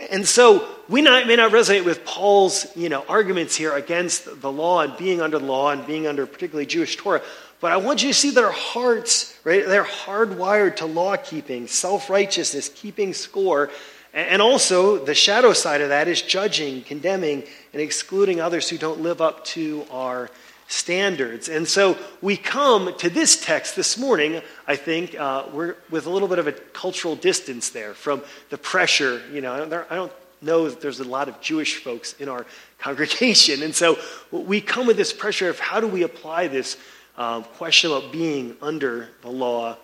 And 0.10 0.26
so 0.26 0.68
we 0.90 1.02
not, 1.02 1.28
may 1.28 1.36
not 1.36 1.52
resonate 1.52 1.86
with 1.86 2.06
Paul's 2.06 2.66
you 2.76 2.90
know, 2.90 3.04
arguments 3.08 3.56
here 3.56 3.74
against 3.74 4.42
the 4.42 4.52
law 4.52 4.82
and 4.82 4.98
being 4.98 5.22
under 5.22 5.38
the 5.38 5.46
law 5.46 5.70
and 5.70 5.86
being 5.86 6.08
under 6.08 6.26
particularly 6.26 6.66
Jewish 6.66 6.96
Torah. 6.96 7.22
But 7.60 7.72
I 7.72 7.78
want 7.78 8.02
you 8.02 8.10
to 8.10 8.14
see 8.14 8.36
our 8.40 8.52
hearts, 8.52 9.38
right, 9.44 9.64
they're 9.66 9.84
hardwired 9.84 10.78
to 10.78 10.88
law 10.88 11.16
keeping, 11.18 11.68
self 11.68 12.10
righteousness, 12.10 12.72
keeping 12.74 13.14
score. 13.14 13.70
And 14.14 14.42
also, 14.42 14.98
the 14.98 15.14
shadow 15.14 15.54
side 15.54 15.80
of 15.80 15.90
that 15.90 16.08
is 16.08 16.22
judging, 16.22 16.82
condemning, 16.82 17.44
and 17.72 17.82
excluding 17.82 18.42
others 18.42 18.68
who 18.68 18.78
don't 18.78 19.02
live 19.02 19.22
up 19.22 19.46
to 19.46 19.86
our 19.92 20.30
standards. 20.72 21.50
And 21.50 21.68
so 21.68 21.98
we 22.22 22.38
come 22.38 22.96
to 22.98 23.10
this 23.10 23.40
text 23.44 23.76
this 23.76 23.98
morning, 23.98 24.42
I 24.68 24.76
think, 24.76 25.20
uh, 25.20 25.46
we're 25.52 25.76
with 25.90 26.06
a 26.06 26.10
little 26.10 26.28
bit 26.28 26.40
of 26.40 26.48
a 26.48 26.54
cultural 26.54 27.16
distance 27.16 27.70
there 27.70 27.94
from 27.94 28.22
the 28.50 28.58
pressure. 28.58 29.22
You 29.32 29.42
know, 29.42 29.54
I 29.54 29.96
don't 29.96 30.12
know 30.42 30.70
that 30.70 30.82
there's 30.82 31.00
a 31.00 31.04
lot 31.04 31.28
of 31.28 31.40
Jewish 31.42 31.84
folks 31.84 32.14
in 32.14 32.30
our 32.30 32.46
congregation. 32.80 33.64
And 33.64 33.76
so 33.76 34.00
we 34.32 34.62
come 34.62 34.88
with 34.88 34.98
this 34.98 35.14
pressure 35.14 35.50
of 35.50 35.60
how 35.60 35.80
do 35.80 35.88
we 35.88 36.04
apply 36.04 36.48
this 36.48 36.78
uh, 37.18 37.42
question 37.42 37.92
about 37.92 38.12
being 38.12 38.56
under 38.62 39.10
the 39.22 39.30
law 39.30 39.76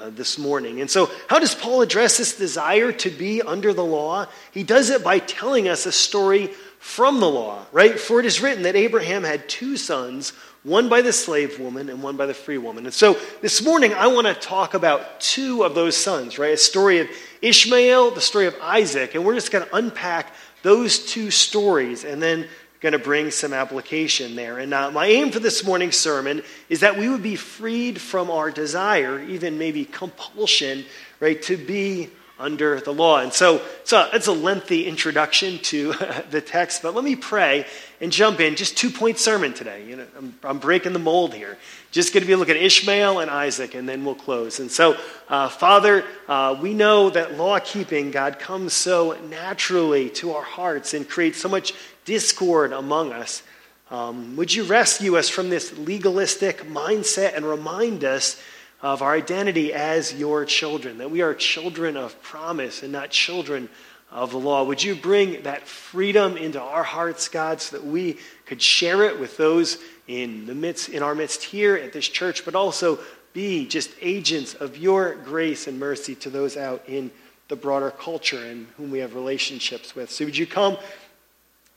uh, 0.00 0.10
this 0.10 0.38
morning. 0.38 0.80
And 0.80 0.90
so, 0.90 1.08
how 1.28 1.38
does 1.38 1.54
Paul 1.54 1.82
address 1.82 2.16
this 2.16 2.36
desire 2.36 2.90
to 2.90 3.10
be 3.10 3.42
under 3.42 3.72
the 3.72 3.84
law? 3.84 4.26
He 4.50 4.64
does 4.64 4.90
it 4.90 5.04
by 5.04 5.20
telling 5.20 5.68
us 5.68 5.86
a 5.86 5.92
story 5.92 6.50
from 6.84 7.18
the 7.18 7.28
law, 7.28 7.64
right? 7.72 7.98
For 7.98 8.20
it 8.20 8.26
is 8.26 8.42
written 8.42 8.64
that 8.64 8.76
Abraham 8.76 9.24
had 9.24 9.48
two 9.48 9.78
sons, 9.78 10.34
one 10.64 10.90
by 10.90 11.00
the 11.00 11.14
slave 11.14 11.58
woman 11.58 11.88
and 11.88 12.02
one 12.02 12.18
by 12.18 12.26
the 12.26 12.34
free 12.34 12.58
woman. 12.58 12.84
And 12.84 12.92
so 12.92 13.18
this 13.40 13.64
morning 13.64 13.94
I 13.94 14.08
want 14.08 14.26
to 14.26 14.34
talk 14.34 14.74
about 14.74 15.18
two 15.18 15.64
of 15.64 15.74
those 15.74 15.96
sons, 15.96 16.38
right? 16.38 16.52
A 16.52 16.58
story 16.58 16.98
of 16.98 17.08
Ishmael, 17.40 18.10
the 18.10 18.20
story 18.20 18.46
of 18.46 18.54
Isaac, 18.60 19.14
and 19.14 19.24
we're 19.24 19.34
just 19.34 19.50
going 19.50 19.66
to 19.66 19.74
unpack 19.74 20.34
those 20.62 21.06
two 21.06 21.30
stories 21.30 22.04
and 22.04 22.22
then 22.22 22.46
going 22.80 22.92
to 22.92 22.98
bring 22.98 23.30
some 23.30 23.54
application 23.54 24.36
there. 24.36 24.58
And 24.58 24.74
uh, 24.74 24.90
my 24.90 25.06
aim 25.06 25.30
for 25.30 25.40
this 25.40 25.64
morning's 25.64 25.96
sermon 25.96 26.42
is 26.68 26.80
that 26.80 26.98
we 26.98 27.08
would 27.08 27.22
be 27.22 27.34
freed 27.34 27.98
from 27.98 28.30
our 28.30 28.50
desire, 28.50 29.22
even 29.22 29.56
maybe 29.56 29.86
compulsion, 29.86 30.84
right, 31.18 31.40
to 31.44 31.56
be 31.56 32.10
under 32.38 32.80
the 32.80 32.92
law. 32.92 33.20
And 33.20 33.32
so, 33.32 33.62
so 33.84 34.08
it's 34.12 34.26
a 34.26 34.32
lengthy 34.32 34.86
introduction 34.86 35.58
to 35.58 35.92
the 36.30 36.40
text, 36.40 36.82
but 36.82 36.94
let 36.94 37.04
me 37.04 37.16
pray 37.16 37.66
and 38.00 38.10
jump 38.10 38.40
in. 38.40 38.56
Just 38.56 38.76
two 38.76 38.90
point 38.90 39.18
sermon 39.18 39.54
today. 39.54 39.86
You 39.86 39.96
know, 39.96 40.06
I'm, 40.16 40.34
I'm 40.42 40.58
breaking 40.58 40.92
the 40.92 40.98
mold 40.98 41.34
here. 41.34 41.56
Just 41.92 42.12
going 42.12 42.22
to 42.22 42.26
be 42.26 42.34
looking 42.34 42.56
at 42.56 42.62
Ishmael 42.62 43.20
and 43.20 43.30
Isaac, 43.30 43.74
and 43.74 43.88
then 43.88 44.04
we'll 44.04 44.16
close. 44.16 44.58
And 44.58 44.70
so, 44.70 44.96
uh, 45.28 45.48
Father, 45.48 46.04
uh, 46.26 46.58
we 46.60 46.74
know 46.74 47.08
that 47.10 47.36
law 47.36 47.60
keeping, 47.60 48.10
God, 48.10 48.40
comes 48.40 48.72
so 48.72 49.16
naturally 49.28 50.10
to 50.10 50.32
our 50.32 50.42
hearts 50.42 50.92
and 50.92 51.08
creates 51.08 51.38
so 51.38 51.48
much 51.48 51.72
discord 52.04 52.72
among 52.72 53.12
us. 53.12 53.44
Um, 53.90 54.34
would 54.36 54.52
you 54.52 54.64
rescue 54.64 55.16
us 55.16 55.28
from 55.28 55.50
this 55.50 55.76
legalistic 55.78 56.62
mindset 56.62 57.36
and 57.36 57.44
remind 57.44 58.02
us? 58.02 58.42
Of 58.84 59.00
our 59.00 59.14
identity 59.14 59.72
as 59.72 60.12
your 60.12 60.44
children, 60.44 60.98
that 60.98 61.10
we 61.10 61.22
are 61.22 61.32
children 61.32 61.96
of 61.96 62.20
promise 62.22 62.82
and 62.82 62.92
not 62.92 63.08
children 63.08 63.66
of 64.10 64.30
the 64.30 64.38
law. 64.38 64.62
Would 64.62 64.82
you 64.82 64.94
bring 64.94 65.42
that 65.44 65.66
freedom 65.66 66.36
into 66.36 66.60
our 66.60 66.82
hearts, 66.82 67.30
God, 67.30 67.62
so 67.62 67.78
that 67.78 67.86
we 67.86 68.18
could 68.44 68.60
share 68.60 69.04
it 69.04 69.18
with 69.18 69.38
those 69.38 69.78
in 70.06 70.44
the 70.44 70.54
midst 70.54 70.90
in 70.90 71.02
our 71.02 71.14
midst 71.14 71.42
here 71.42 71.76
at 71.76 71.94
this 71.94 72.06
church, 72.06 72.44
but 72.44 72.54
also 72.54 72.98
be 73.32 73.66
just 73.66 73.90
agents 74.02 74.52
of 74.52 74.76
your 74.76 75.14
grace 75.14 75.66
and 75.66 75.80
mercy 75.80 76.14
to 76.16 76.28
those 76.28 76.58
out 76.58 76.82
in 76.86 77.10
the 77.48 77.56
broader 77.56 77.90
culture 77.90 78.44
and 78.44 78.66
whom 78.76 78.90
we 78.90 78.98
have 78.98 79.14
relationships 79.14 79.96
with. 79.96 80.10
So 80.10 80.26
would 80.26 80.36
you 80.36 80.46
come 80.46 80.76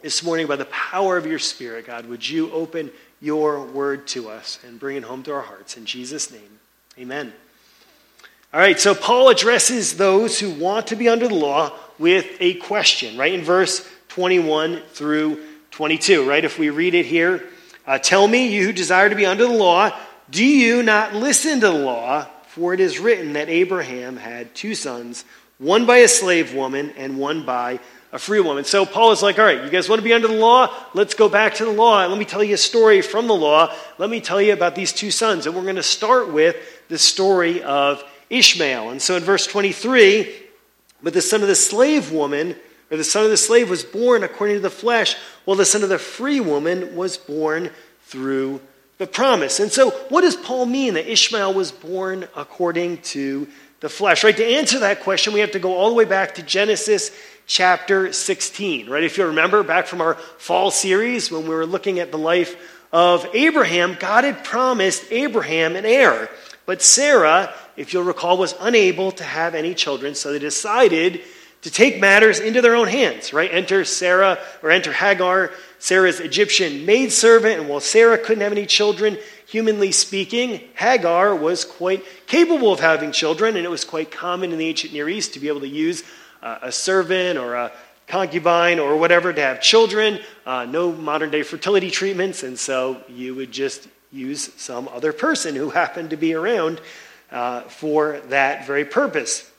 this 0.02 0.24
morning 0.24 0.46
by 0.46 0.58
the 0.58 0.66
power 0.66 1.16
of 1.16 1.26
your 1.26 1.40
spirit, 1.40 1.88
God? 1.88 2.06
Would 2.08 2.28
you 2.28 2.52
open 2.52 2.92
your 3.22 3.64
word 3.64 4.08
to 4.08 4.30
us 4.30 4.60
and 4.68 4.78
bring 4.78 4.98
it 4.98 5.04
home 5.04 5.24
to 5.24 5.32
our 5.32 5.42
hearts 5.42 5.78
in 5.78 5.86
Jesus' 5.86 6.30
name? 6.30 6.60
Amen. 7.00 7.32
All 8.51 8.60
right, 8.60 8.80
so 8.80 8.96
Paul 8.96 9.30
addresses 9.30 9.98
those 9.98 10.39
who 10.39 10.50
want 10.50 10.88
to 10.88 10.96
be 10.96 11.08
under 11.08 11.27
the 11.27 11.36
law 11.36 11.74
with 12.00 12.25
a 12.39 12.56
question, 12.56 13.20
right? 13.20 13.34
In 13.34 13.44
verse 13.44 13.88
21 14.10 14.82
through 14.94 15.39
22, 15.70 16.27
right? 16.27 16.44
If 16.44 16.58
we 16.58 16.72
read 16.72 16.96
it 16.96 17.06
here, 17.06 17.44
uh, 17.86 18.00
tell 18.00 18.27
me, 18.27 18.48
you 18.48 18.66
who 18.66 18.74
desire 18.74 19.10
to 19.10 19.16
be 19.16 19.27
under 19.27 19.44
the 19.44 19.54
law, 19.54 19.96
do 20.32 20.44
you 20.44 20.82
not 20.82 21.13
listen 21.13 21.60
to 21.60 21.68
the 21.68 21.72
law? 21.72 22.25
For 22.48 22.74
it 22.74 22.80
is 22.80 22.98
written 22.98 23.34
that 23.34 23.48
Abraham 23.48 24.18
had 24.18 24.56
two 24.56 24.74
sons, 24.74 25.24
one 25.60 25.86
by 25.86 25.98
a 25.98 26.08
slave 26.08 26.56
woman 26.56 26.94
and 26.98 27.20
one 27.20 27.46
by 27.46 27.80
a 28.12 28.18
free 28.18 28.39
woman. 28.39 28.63
So 28.63 28.86
Paul 28.86 29.12
is 29.12 29.22
like, 29.22 29.38
all 29.38 29.46
right, 29.46 29.63
you 29.63 29.70
guys 29.70 29.88
want 29.89 30.00
to 30.00 30.04
be 30.04 30.13
under 30.13 30.27
the 30.27 30.34
law? 30.34 30.74
Let's 30.94 31.13
go 31.13 31.30
back 31.30 31.56
to 31.56 31.66
the 31.66 31.72
law. 31.72 32.06
Let 32.06 32.18
me 32.18 32.25
tell 32.25 32.44
you 32.44 32.56
a 32.56 32.58
story 32.58 33.01
from 33.01 33.27
the 33.27 33.36
law. 33.36 33.74
Let 33.98 34.10
me 34.10 34.22
tell 34.22 34.42
you 34.42 34.54
about 34.54 34.75
these 34.75 34.94
two 34.94 35.12
sons. 35.12 35.46
And 35.46 35.56
we're 35.56 35.63
going 35.63 35.75
to 35.75 35.84
start 35.84 36.32
with 36.32 36.56
the 36.89 36.98
story 36.98 37.62
of 37.63 38.03
Ishmael. 38.29 38.89
And 38.89 39.01
so 39.01 39.15
in 39.15 39.24
verse 39.24 39.48
23, 39.48 40.34
but 41.01 41.13
the 41.13 41.22
son 41.22 41.41
of 41.41 41.48
the 41.48 41.56
slave 41.56 42.12
woman, 42.12 42.56
or 42.89 42.98
the 42.98 43.03
son 43.03 43.24
of 43.24 43.29
the 43.29 43.38
slave 43.38 43.70
was 43.70 43.84
born 43.84 44.24
according 44.24 44.58
to 44.58 44.62
the 44.62 44.70
flesh, 44.70 45.15
while 45.46 45.58
the 45.58 45.65
son 45.65 45.84
of 45.84 45.89
the 45.89 46.00
free 46.00 46.39
woman 46.39 46.96
was 46.96 47.17
born 47.17 47.70
through 48.03 48.62
the 48.98 49.08
promise. 49.08 49.60
And 49.60 49.72
so, 49.72 49.91
what 50.10 50.22
does 50.22 50.36
Paul 50.36 50.65
mean 50.65 50.96
that 50.96 51.10
Ishmael 51.10 51.53
was 51.53 51.72
born 51.72 52.27
according 52.36 53.01
to 53.03 53.48
the 53.79 53.89
flesh? 53.89 54.24
Right? 54.24 54.36
To 54.36 54.46
answer 54.46 54.79
that 54.79 55.01
question, 55.01 55.34
we 55.34 55.41
have 55.41 55.51
to 55.51 55.60
go 55.60 55.75
all 55.75 55.89
the 55.89 55.96
way 55.96 56.06
back 56.06 56.36
to 56.36 56.44
Genesis 56.44 57.12
chapter 57.46 58.12
16. 58.12 58.89
Right? 58.89 59.03
If 59.03 59.17
you 59.17 59.25
remember 59.27 59.62
back 59.63 59.86
from 59.86 60.01
our 60.01 60.15
fall 60.15 60.72
series 60.72 61.32
when 61.32 61.44
we 61.44 61.50
were 61.50 61.65
looking 61.65 62.00
at 62.00 62.12
the 62.12 62.17
life 62.17 62.56
of 62.91 63.27
Abraham, 63.34 63.98
God 64.00 64.24
had 64.24 64.44
promised 64.44 65.12
Abraham 65.12 65.75
an 65.75 65.86
heir. 65.86 66.29
But 66.68 66.82
Sarah, 66.82 67.54
if 67.78 67.94
you'll 67.94 68.04
recall, 68.04 68.38
was 68.38 68.54
unable 68.60 69.14
to 69.14 69.24
have 69.24 69.56
any 69.56 69.74
children, 69.74 70.14
so 70.14 70.34
they 70.34 70.40
decided 70.40 71.22
to 71.62 71.72
take 71.72 72.00
matters 72.00 72.40
into 72.40 72.62
their 72.62 72.76
own 72.76 72.90
hands, 72.90 73.32
right? 73.32 73.50
Enter 73.52 73.86
Sarah, 73.86 74.38
or 74.62 74.70
enter 74.70 74.92
Hagar, 74.92 75.52
Sarah's 75.80 76.20
Egyptian 76.20 76.86
maidservant, 76.86 77.62
and 77.62 77.70
while 77.70 77.80
Sarah 77.80 78.18
couldn't 78.18 78.44
have 78.44 78.52
any 78.52 78.66
children, 78.66 79.18
humanly 79.48 79.94
speaking, 79.94 80.62
Hagar 80.76 81.34
was 81.34 81.64
quite 81.64 82.04
capable 82.28 82.74
of 82.74 82.82
having 82.82 83.14
children, 83.14 83.56
and 83.56 83.66
it 83.66 83.70
was 83.70 83.86
quite 83.86 84.12
common 84.12 84.52
in 84.52 84.58
the 84.58 84.68
ancient 84.68 84.92
Near 84.92 85.08
East 85.08 85.34
to 85.36 85.40
be 85.40 85.48
able 85.48 85.62
to 85.62 85.70
use 85.70 86.04
uh, 86.44 86.60
a 86.64 86.72
servant 86.72 87.40
or 87.40 87.56
a 87.56 87.72
concubine 88.08 88.78
or 88.78 88.98
whatever 88.98 89.32
to 89.32 89.42
have 89.42 89.62
children. 89.62 90.20
Uh, 90.46 90.66
no 90.66 90.92
modern 90.92 91.32
day 91.32 91.44
fertility 91.44 91.90
treatments, 91.90 92.44
and 92.44 92.60
so 92.60 93.02
you 93.08 93.36
would 93.36 93.54
just 93.54 93.88
use 94.12 94.54
some 94.56 94.88
other 94.88 95.14
person 95.14 95.56
who 95.56 95.70
happened 95.70 96.12
to 96.12 96.18
be 96.18 96.34
around 96.34 96.82
uh, 97.32 97.62
for 97.62 98.20
that 98.30 98.66
very 98.66 98.86
purpose. 98.86 99.50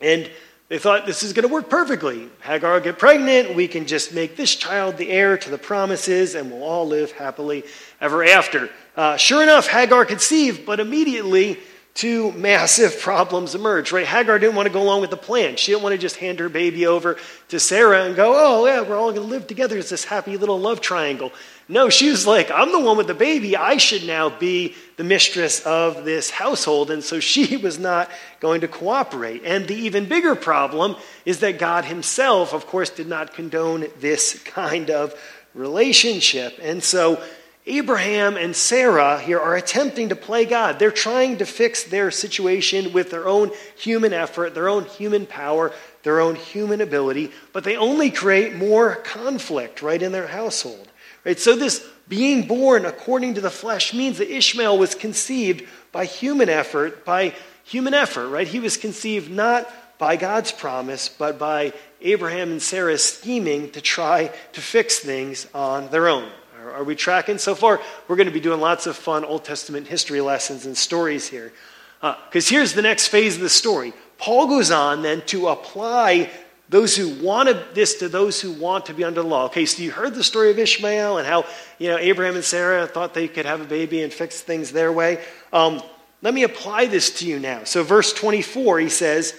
And 0.00 0.30
they 0.68 0.78
thought 0.78 1.04
this 1.04 1.22
is 1.22 1.34
going 1.34 1.46
to 1.46 1.52
work 1.52 1.68
perfectly. 1.68 2.28
Hagar 2.40 2.74
will 2.74 2.80
get 2.80 2.98
pregnant, 2.98 3.54
we 3.54 3.68
can 3.68 3.86
just 3.86 4.14
make 4.14 4.36
this 4.36 4.56
child 4.56 4.96
the 4.96 5.10
heir 5.10 5.36
to 5.36 5.50
the 5.50 5.58
promises, 5.58 6.34
and 6.34 6.50
we'll 6.50 6.62
all 6.62 6.88
live 6.88 7.12
happily 7.12 7.64
ever 8.00 8.24
after. 8.24 8.70
Uh, 8.96 9.16
sure 9.18 9.42
enough, 9.42 9.66
Hagar 9.66 10.06
conceived, 10.06 10.64
but 10.64 10.80
immediately 10.80 11.58
two 11.94 12.32
massive 12.32 12.98
problems 13.00 13.54
emerge, 13.54 13.92
right? 13.92 14.06
Hagar 14.06 14.38
didn't 14.38 14.56
want 14.56 14.66
to 14.66 14.72
go 14.72 14.82
along 14.82 15.02
with 15.02 15.10
the 15.10 15.16
plan. 15.16 15.56
She 15.56 15.72
didn't 15.72 15.82
want 15.82 15.92
to 15.92 15.98
just 15.98 16.16
hand 16.16 16.38
her 16.38 16.48
baby 16.48 16.86
over 16.86 17.18
to 17.48 17.60
Sarah 17.60 18.04
and 18.04 18.16
go, 18.16 18.32
oh, 18.34 18.66
yeah, 18.66 18.80
we're 18.80 18.96
all 18.96 19.12
going 19.12 19.22
to 19.22 19.28
live 19.28 19.46
together 19.46 19.76
as 19.76 19.90
this 19.90 20.04
happy 20.04 20.38
little 20.38 20.58
love 20.58 20.80
triangle. 20.80 21.32
No, 21.68 21.90
she 21.90 22.10
was 22.10 22.26
like, 22.26 22.50
I'm 22.50 22.72
the 22.72 22.80
one 22.80 22.96
with 22.96 23.08
the 23.08 23.14
baby. 23.14 23.56
I 23.56 23.76
should 23.76 24.06
now 24.06 24.30
be 24.30 24.74
the 24.96 25.04
mistress 25.04 25.64
of 25.66 26.04
this 26.04 26.30
household. 26.30 26.90
And 26.90 27.04
so 27.04 27.20
she 27.20 27.56
was 27.62 27.78
not 27.78 28.10
going 28.40 28.62
to 28.62 28.68
cooperate. 28.68 29.42
And 29.44 29.68
the 29.68 29.74
even 29.74 30.06
bigger 30.06 30.34
problem 30.34 30.96
is 31.26 31.40
that 31.40 31.58
God 31.58 31.84
himself, 31.84 32.54
of 32.54 32.66
course, 32.66 32.88
did 32.88 33.06
not 33.06 33.34
condone 33.34 33.86
this 34.00 34.42
kind 34.44 34.90
of 34.90 35.14
relationship. 35.54 36.58
And 36.62 36.82
so 36.82 37.22
Abraham 37.66 38.36
and 38.36 38.56
Sarah 38.56 39.20
here 39.20 39.38
are 39.38 39.54
attempting 39.54 40.08
to 40.08 40.16
play 40.16 40.44
God. 40.44 40.78
They're 40.78 40.90
trying 40.90 41.38
to 41.38 41.46
fix 41.46 41.84
their 41.84 42.10
situation 42.10 42.92
with 42.92 43.10
their 43.10 43.28
own 43.28 43.52
human 43.76 44.12
effort, 44.12 44.54
their 44.54 44.68
own 44.68 44.84
human 44.86 45.26
power, 45.26 45.72
their 46.02 46.20
own 46.20 46.34
human 46.34 46.80
ability, 46.80 47.30
but 47.52 47.62
they 47.62 47.76
only 47.76 48.10
create 48.10 48.56
more 48.56 48.96
conflict 48.96 49.80
right 49.80 50.02
in 50.02 50.10
their 50.10 50.26
household. 50.26 50.88
Right? 51.24 51.38
So 51.38 51.54
this 51.54 51.86
being 52.08 52.48
born 52.48 52.84
according 52.84 53.34
to 53.34 53.40
the 53.40 53.50
flesh 53.50 53.94
means 53.94 54.18
that 54.18 54.34
Ishmael 54.34 54.76
was 54.76 54.96
conceived 54.96 55.64
by 55.92 56.04
human 56.04 56.48
effort, 56.48 57.04
by 57.04 57.34
human 57.62 57.94
effort, 57.94 58.28
right? 58.28 58.48
He 58.48 58.58
was 58.58 58.76
conceived 58.76 59.30
not 59.30 59.72
by 59.98 60.16
God's 60.16 60.50
promise, 60.50 61.08
but 61.08 61.38
by 61.38 61.72
Abraham 62.00 62.50
and 62.50 62.60
Sarah's 62.60 63.04
scheming 63.04 63.70
to 63.70 63.80
try 63.80 64.32
to 64.52 64.60
fix 64.60 64.98
things 64.98 65.46
on 65.54 65.90
their 65.90 66.08
own. 66.08 66.28
Are 66.72 66.84
we 66.84 66.94
tracking 66.94 67.38
so 67.38 67.54
far? 67.54 67.80
We're 68.08 68.16
going 68.16 68.28
to 68.28 68.32
be 68.32 68.40
doing 68.40 68.60
lots 68.60 68.86
of 68.86 68.96
fun 68.96 69.24
Old 69.24 69.44
Testament 69.44 69.86
history 69.88 70.20
lessons 70.20 70.66
and 70.66 70.76
stories 70.76 71.28
here. 71.28 71.52
Because 72.00 72.50
uh, 72.50 72.54
here's 72.54 72.72
the 72.72 72.82
next 72.82 73.08
phase 73.08 73.36
of 73.36 73.42
the 73.42 73.48
story. 73.48 73.92
Paul 74.18 74.46
goes 74.46 74.70
on 74.70 75.02
then 75.02 75.22
to 75.26 75.48
apply 75.48 76.30
those 76.68 76.96
who 76.96 77.22
wanted 77.22 77.74
this 77.74 77.96
to 77.96 78.08
those 78.08 78.40
who 78.40 78.50
want 78.52 78.86
to 78.86 78.94
be 78.94 79.04
under 79.04 79.22
the 79.22 79.28
law. 79.28 79.44
Okay, 79.46 79.66
so 79.66 79.82
you 79.82 79.90
heard 79.90 80.14
the 80.14 80.24
story 80.24 80.50
of 80.50 80.58
Ishmael 80.58 81.18
and 81.18 81.26
how 81.26 81.44
you 81.78 81.88
know 81.88 81.98
Abraham 81.98 82.34
and 82.34 82.44
Sarah 82.44 82.86
thought 82.86 83.14
they 83.14 83.28
could 83.28 83.46
have 83.46 83.60
a 83.60 83.64
baby 83.64 84.02
and 84.02 84.12
fix 84.12 84.40
things 84.40 84.72
their 84.72 84.90
way. 84.90 85.22
Um, 85.52 85.82
let 86.22 86.32
me 86.32 86.44
apply 86.44 86.86
this 86.86 87.10
to 87.18 87.26
you 87.26 87.38
now. 87.38 87.64
So, 87.64 87.82
verse 87.82 88.12
24, 88.12 88.78
he 88.78 88.88
says, 88.88 89.34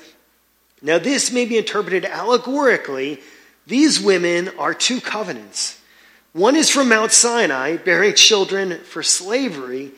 Now 0.82 1.00
this 1.00 1.32
may 1.32 1.46
be 1.46 1.58
interpreted 1.58 2.06
allegorically. 2.06 3.20
These 3.66 4.02
women 4.02 4.50
are 4.60 4.74
two 4.74 5.00
covenants. 5.00 5.80
One 6.34 6.56
is 6.56 6.72
from 6.72 6.90
Mount 6.90 7.12
Sinai, 7.12 7.78
bearing 7.78 8.16
children 8.16 8.80
for 8.80 9.04
slavery. 9.04 9.92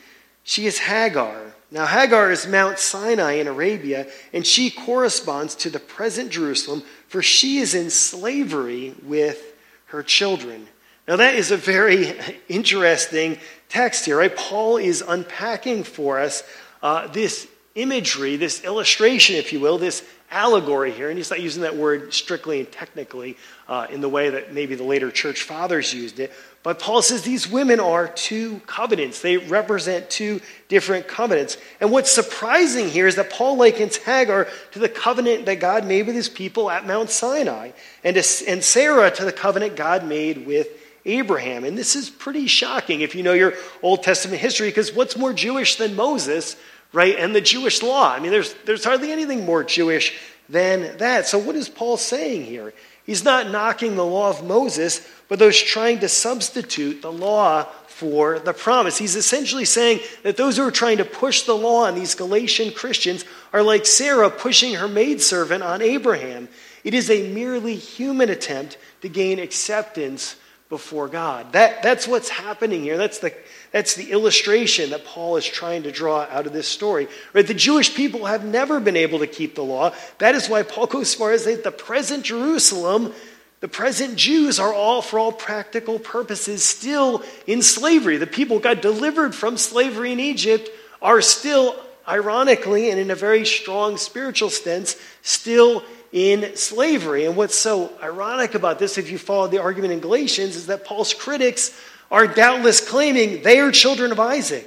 She 0.44 0.66
is 0.66 0.78
Hagar. 0.78 1.54
Now, 1.70 1.86
Hagar 1.86 2.30
is 2.30 2.46
Mount 2.46 2.78
Sinai 2.78 3.32
in 3.32 3.48
Arabia, 3.48 4.06
and 4.34 4.46
she 4.46 4.70
corresponds 4.70 5.54
to 5.56 5.70
the 5.70 5.80
present 5.80 6.30
Jerusalem, 6.30 6.82
for 7.08 7.22
she 7.22 7.58
is 7.58 7.74
in 7.74 7.88
slavery 7.88 8.94
with 9.02 9.54
her 9.86 10.02
children. 10.02 10.68
Now, 11.08 11.16
that 11.16 11.36
is 11.36 11.50
a 11.50 11.56
very 11.56 12.12
interesting 12.48 13.38
text 13.70 14.04
here, 14.04 14.18
right? 14.18 14.36
Paul 14.36 14.76
is 14.76 15.02
unpacking 15.06 15.84
for 15.84 16.20
us 16.20 16.42
uh, 16.82 17.06
this 17.08 17.48
imagery, 17.74 18.36
this 18.36 18.62
illustration, 18.62 19.36
if 19.36 19.54
you 19.54 19.60
will, 19.60 19.78
this 19.78 20.04
allegory 20.30 20.90
here, 20.90 21.08
and 21.08 21.16
he's 21.16 21.30
not 21.30 21.40
using 21.40 21.62
that 21.62 21.76
word 21.76 22.12
strictly 22.12 22.60
and 22.60 22.70
technically 22.72 23.36
uh, 23.68 23.86
in 23.90 24.00
the 24.00 24.08
way 24.08 24.30
that 24.30 24.52
maybe 24.52 24.74
the 24.74 24.84
later 24.84 25.10
church 25.10 25.42
fathers 25.42 25.94
used 25.94 26.18
it. 26.18 26.32
But 26.62 26.80
Paul 26.80 27.00
says 27.00 27.22
these 27.22 27.48
women 27.48 27.78
are 27.78 28.08
two 28.08 28.60
covenants. 28.66 29.22
They 29.22 29.36
represent 29.36 30.10
two 30.10 30.40
different 30.68 31.06
covenants. 31.06 31.58
And 31.80 31.92
what's 31.92 32.10
surprising 32.10 32.88
here 32.88 33.06
is 33.06 33.14
that 33.16 33.30
Paul 33.30 33.56
likens 33.56 33.96
Hagar 33.98 34.48
to 34.72 34.78
the 34.80 34.88
covenant 34.88 35.46
that 35.46 35.60
God 35.60 35.86
made 35.86 36.06
with 36.06 36.16
his 36.16 36.28
people 36.28 36.68
at 36.68 36.84
Mount 36.84 37.10
Sinai, 37.10 37.70
and, 38.02 38.16
to, 38.16 38.48
and 38.48 38.64
Sarah 38.64 39.10
to 39.12 39.24
the 39.24 39.32
covenant 39.32 39.76
God 39.76 40.04
made 40.04 40.44
with 40.44 40.68
Abraham. 41.04 41.62
And 41.62 41.78
this 41.78 41.94
is 41.94 42.10
pretty 42.10 42.48
shocking 42.48 43.00
if 43.00 43.14
you 43.14 43.22
know 43.22 43.32
your 43.32 43.54
Old 43.80 44.02
Testament 44.02 44.40
history, 44.40 44.68
because 44.68 44.92
what's 44.92 45.16
more 45.16 45.32
Jewish 45.32 45.76
than 45.76 45.94
Moses 45.94 46.56
right? 46.96 47.16
And 47.18 47.34
the 47.34 47.42
Jewish 47.42 47.82
law. 47.82 48.10
I 48.10 48.20
mean, 48.20 48.30
there's, 48.30 48.54
there's 48.64 48.82
hardly 48.82 49.12
anything 49.12 49.44
more 49.44 49.62
Jewish 49.62 50.18
than 50.48 50.96
that. 50.96 51.26
So, 51.26 51.38
what 51.38 51.54
is 51.54 51.68
Paul 51.68 51.98
saying 51.98 52.44
here? 52.44 52.72
He's 53.04 53.22
not 53.22 53.50
knocking 53.50 53.96
the 53.96 54.04
law 54.04 54.30
of 54.30 54.42
Moses, 54.42 55.06
but 55.28 55.38
those 55.38 55.60
trying 55.60 55.98
to 56.00 56.08
substitute 56.08 57.02
the 57.02 57.12
law 57.12 57.64
for 57.86 58.38
the 58.38 58.54
promise. 58.54 58.96
He's 58.96 59.14
essentially 59.14 59.66
saying 59.66 60.00
that 60.22 60.38
those 60.38 60.56
who 60.56 60.66
are 60.66 60.72
trying 60.72 60.96
to 60.96 61.04
push 61.04 61.42
the 61.42 61.54
law 61.54 61.84
on 61.84 61.94
these 61.94 62.14
Galatian 62.14 62.72
Christians 62.72 63.26
are 63.52 63.62
like 63.62 63.84
Sarah 63.84 64.30
pushing 64.30 64.74
her 64.74 64.88
maidservant 64.88 65.62
on 65.62 65.82
Abraham. 65.82 66.48
It 66.82 66.94
is 66.94 67.10
a 67.10 67.30
merely 67.30 67.76
human 67.76 68.30
attempt 68.30 68.78
to 69.02 69.10
gain 69.10 69.38
acceptance 69.38 70.36
before 70.68 71.08
God. 71.08 71.52
That, 71.52 71.82
that's 71.82 72.08
what's 72.08 72.28
happening 72.28 72.82
here. 72.82 72.96
That's 72.96 73.18
the, 73.18 73.32
that's 73.70 73.94
the 73.94 74.10
illustration 74.10 74.90
that 74.90 75.04
Paul 75.04 75.36
is 75.36 75.46
trying 75.46 75.84
to 75.84 75.92
draw 75.92 76.26
out 76.30 76.46
of 76.46 76.52
this 76.52 76.66
story. 76.66 77.06
Right? 77.32 77.46
The 77.46 77.54
Jewish 77.54 77.94
people 77.94 78.26
have 78.26 78.44
never 78.44 78.80
been 78.80 78.96
able 78.96 79.20
to 79.20 79.26
keep 79.26 79.54
the 79.54 79.62
law. 79.62 79.94
That 80.18 80.34
is 80.34 80.48
why 80.48 80.64
Paul 80.64 80.86
goes 80.86 81.08
as 81.08 81.14
far 81.14 81.32
as 81.32 81.44
say 81.44 81.54
the 81.54 81.70
present 81.70 82.24
Jerusalem, 82.24 83.12
the 83.60 83.68
present 83.68 84.16
Jews 84.16 84.58
are 84.58 84.74
all, 84.74 85.02
for 85.02 85.18
all 85.18 85.32
practical 85.32 85.98
purposes, 86.00 86.64
still 86.64 87.22
in 87.46 87.62
slavery. 87.62 88.16
The 88.16 88.26
people 88.26 88.58
got 88.58 88.82
delivered 88.82 89.34
from 89.34 89.56
slavery 89.56 90.12
in 90.12 90.20
Egypt 90.20 90.68
are 91.00 91.20
still, 91.20 91.76
ironically 92.08 92.90
and 92.90 92.98
in 92.98 93.10
a 93.10 93.14
very 93.14 93.46
strong 93.46 93.96
spiritual 93.96 94.50
sense, 94.50 94.96
still 95.22 95.84
in 96.16 96.56
slavery. 96.56 97.26
And 97.26 97.36
what's 97.36 97.54
so 97.54 97.92
ironic 98.02 98.54
about 98.54 98.78
this, 98.78 98.96
if 98.96 99.10
you 99.10 99.18
follow 99.18 99.48
the 99.48 99.60
argument 99.60 99.92
in 99.92 100.00
Galatians, 100.00 100.56
is 100.56 100.68
that 100.68 100.86
Paul's 100.86 101.12
critics 101.12 101.78
are 102.10 102.26
doubtless 102.26 102.80
claiming 102.80 103.42
they 103.42 103.60
are 103.60 103.70
children 103.70 104.12
of 104.12 104.18
Isaac. 104.18 104.66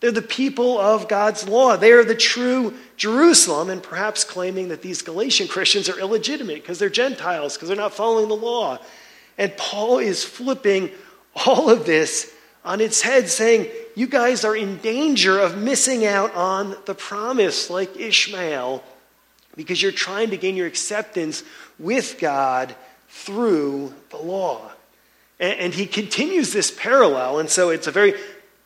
They're 0.00 0.10
the 0.10 0.20
people 0.20 0.78
of 0.78 1.08
God's 1.08 1.48
law. 1.48 1.78
They 1.78 1.92
are 1.92 2.04
the 2.04 2.14
true 2.14 2.74
Jerusalem, 2.98 3.70
and 3.70 3.82
perhaps 3.82 4.24
claiming 4.24 4.68
that 4.68 4.82
these 4.82 5.00
Galatian 5.00 5.48
Christians 5.48 5.88
are 5.88 5.98
illegitimate 5.98 6.56
because 6.56 6.78
they're 6.78 6.90
Gentiles, 6.90 7.54
because 7.54 7.68
they're 7.68 7.78
not 7.78 7.94
following 7.94 8.28
the 8.28 8.36
law. 8.36 8.76
And 9.38 9.56
Paul 9.56 10.00
is 10.00 10.22
flipping 10.22 10.90
all 11.46 11.70
of 11.70 11.86
this 11.86 12.30
on 12.62 12.82
its 12.82 13.00
head, 13.00 13.30
saying, 13.30 13.68
You 13.96 14.06
guys 14.06 14.44
are 14.44 14.54
in 14.54 14.76
danger 14.78 15.38
of 15.38 15.56
missing 15.56 16.04
out 16.04 16.34
on 16.34 16.76
the 16.84 16.94
promise 16.94 17.70
like 17.70 17.98
Ishmael 17.98 18.84
because 19.56 19.82
you're 19.82 19.92
trying 19.92 20.30
to 20.30 20.36
gain 20.36 20.56
your 20.56 20.66
acceptance 20.66 21.42
with 21.78 22.18
God 22.18 22.74
through 23.08 23.94
the 24.10 24.16
law. 24.16 24.70
And, 25.38 25.58
and 25.58 25.74
he 25.74 25.86
continues 25.86 26.52
this 26.52 26.70
parallel. 26.70 27.40
And 27.40 27.50
so 27.50 27.70
it's 27.70 27.86
a 27.86 27.90
very, 27.90 28.14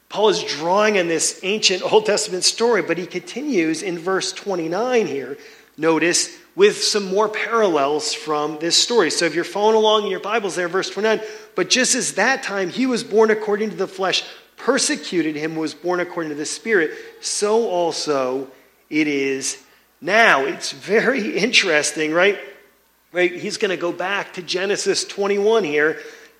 Paul 0.08 0.28
is 0.28 0.42
drawing 0.44 0.98
on 0.98 1.08
this 1.08 1.40
ancient 1.42 1.82
Old 1.92 2.06
Testament 2.06 2.44
story, 2.44 2.82
but 2.82 2.98
he 2.98 3.06
continues 3.06 3.82
in 3.82 3.98
verse 3.98 4.32
29 4.32 5.06
here, 5.06 5.38
notice, 5.76 6.36
with 6.54 6.82
some 6.82 7.06
more 7.06 7.28
parallels 7.28 8.14
from 8.14 8.58
this 8.60 8.76
story. 8.76 9.10
So 9.10 9.24
if 9.24 9.34
you're 9.34 9.42
following 9.42 9.76
along 9.76 10.04
in 10.04 10.10
your 10.10 10.20
Bibles 10.20 10.54
there, 10.54 10.68
verse 10.68 10.90
29, 10.90 11.20
but 11.56 11.68
just 11.68 11.94
as 11.94 12.14
that 12.14 12.42
time 12.42 12.68
he 12.68 12.86
was 12.86 13.02
born 13.02 13.30
according 13.30 13.70
to 13.70 13.76
the 13.76 13.88
flesh, 13.88 14.22
persecuted 14.56 15.34
him 15.34 15.56
was 15.56 15.74
born 15.74 15.98
according 15.98 16.30
to 16.30 16.36
the 16.36 16.46
Spirit, 16.46 16.92
so 17.20 17.68
also 17.68 18.48
it 18.88 19.08
is 19.08 19.63
now. 20.04 20.44
It's 20.44 20.70
very 20.70 21.36
interesting, 21.36 22.12
right? 22.12 22.38
Right? 23.12 23.32
He's 23.32 23.56
going 23.56 23.70
to 23.70 23.76
go 23.76 23.92
back 23.92 24.34
to 24.34 24.42
Genesis 24.42 25.04
21 25.04 25.64
here 25.64 25.98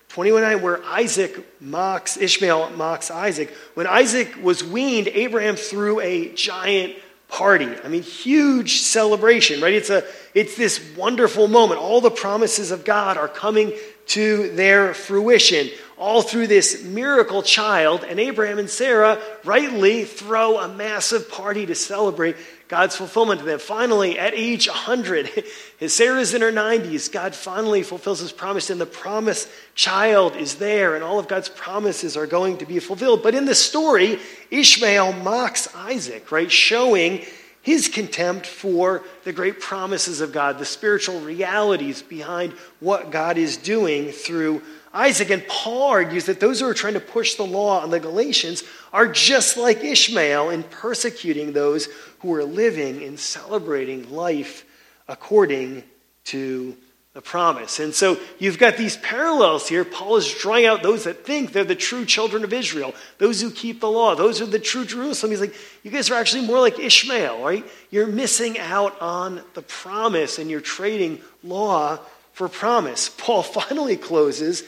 21 0.09 0.61
where 0.61 0.81
Isaac 0.85 1.61
mocks, 1.61 2.15
Ishmael 2.15 2.69
mocks 2.77 3.11
Isaac. 3.11 3.49
When 3.73 3.85
Isaac 3.85 4.41
was 4.41 4.63
weaned, 4.63 5.09
Abraham 5.09 5.57
threw 5.57 5.99
a 5.99 6.33
giant 6.33 6.95
party. 7.27 7.67
I 7.83 7.89
mean, 7.89 8.01
huge 8.01 8.79
celebration, 8.79 9.59
right? 9.59 9.73
It's, 9.73 9.89
a, 9.89 10.05
it's 10.33 10.55
this 10.55 10.81
wonderful 10.95 11.49
moment. 11.49 11.81
All 11.81 11.99
the 11.99 12.11
promises 12.11 12.71
of 12.71 12.85
God 12.85 13.17
are 13.17 13.27
coming 13.27 13.73
to 14.07 14.55
their 14.55 14.93
fruition, 14.93 15.69
all 15.97 16.21
through 16.21 16.47
this 16.47 16.81
miracle 16.83 17.41
child. 17.41 18.05
And 18.05 18.17
Abraham 18.17 18.57
and 18.57 18.69
Sarah 18.69 19.19
rightly 19.43 20.05
throw 20.05 20.59
a 20.59 20.69
massive 20.69 21.29
party 21.29 21.65
to 21.65 21.75
celebrate 21.75 22.37
God's 22.75 22.97
fulfillment 22.97 23.39
to 23.39 23.45
them. 23.45 23.57
Finally, 23.57 24.19
at 24.19 24.33
age 24.33 24.67
100, 24.67 25.31
his 25.77 25.93
Sarah's 25.93 26.33
in 26.33 26.41
her 26.41 26.51
90s, 26.51 27.09
God 27.09 27.33
finally 27.33 27.83
fulfills 27.83 28.19
his 28.19 28.33
promise, 28.33 28.69
and 28.69 28.81
the 28.81 28.85
promised 28.85 29.47
child 29.75 30.35
is 30.35 30.55
there, 30.55 30.93
and 30.93 31.01
all 31.01 31.17
of 31.17 31.29
God's 31.29 31.47
promises 31.47 32.17
are 32.17 32.27
going 32.27 32.57
to 32.57 32.65
be 32.65 32.79
fulfilled. 32.79 33.23
But 33.23 33.33
in 33.33 33.45
the 33.45 33.55
story, 33.55 34.19
Ishmael 34.51 35.13
mocks 35.13 35.73
Isaac, 35.73 36.33
right? 36.33 36.51
Showing 36.51 37.23
his 37.65 37.87
contempt 37.87 38.45
for 38.45 39.01
the 39.23 39.33
great 39.33 39.59
promises 39.59 40.21
of 40.21 40.31
God, 40.31 40.59
the 40.59 40.65
spiritual 40.65 41.19
realities 41.21 42.03
behind 42.03 42.53
what 42.79 43.09
God 43.09 43.39
is 43.39 43.57
doing 43.57 44.11
through 44.11 44.61
Isaac. 44.93 45.31
And 45.31 45.45
Paul 45.47 45.89
argues 45.89 46.27
that 46.27 46.39
those 46.39 46.59
who 46.59 46.67
are 46.67 46.75
trying 46.75 46.93
to 46.93 46.99
push 46.99 47.33
the 47.33 47.43
law 47.43 47.81
on 47.81 47.89
the 47.89 47.99
Galatians 47.99 48.63
are 48.93 49.07
just 49.07 49.57
like 49.57 49.83
Ishmael 49.83 50.51
in 50.51 50.61
persecuting 50.61 51.53
those 51.53 51.87
who 52.19 52.31
are 52.35 52.43
living 52.43 53.01
and 53.03 53.19
celebrating 53.19 54.11
life 54.11 54.63
according 55.07 55.81
to 56.25 56.77
the 57.15 57.21
promise. 57.21 57.79
And 57.79 57.95
so 57.95 58.19
you've 58.39 58.59
got 58.59 58.75
these 58.75 58.97
parallels 58.97 59.69
here. 59.69 59.85
Paul 59.85 60.17
is 60.17 60.29
drawing 60.33 60.65
out 60.65 60.83
those 60.83 61.05
that 61.05 61.25
think 61.25 61.53
they're 61.53 61.63
the 61.63 61.73
true 61.73 62.05
children 62.05 62.43
of 62.43 62.51
Israel, 62.51 62.93
those 63.19 63.39
who 63.39 63.49
keep 63.49 63.79
the 63.79 63.89
law, 63.89 64.15
those 64.15 64.41
are 64.41 64.45
the 64.45 64.59
true 64.59 64.83
Jerusalem. 64.83 65.31
He's 65.31 65.39
like, 65.39 65.55
you 65.81 65.91
guys 65.91 66.11
are 66.11 66.15
actually 66.15 66.45
more 66.45 66.59
like 66.59 66.77
Ishmael, 66.77 67.41
right? 67.41 67.65
You're 67.89 68.05
missing 68.05 68.59
out 68.59 69.01
on 69.01 69.41
the 69.53 69.61
promise 69.61 70.39
and 70.39 70.49
you're 70.51 70.59
trading 70.59 71.21
law 71.41 71.99
for 72.33 72.49
promise. 72.49 73.07
Paul 73.07 73.43
finally 73.43 73.95
closes 73.95 74.63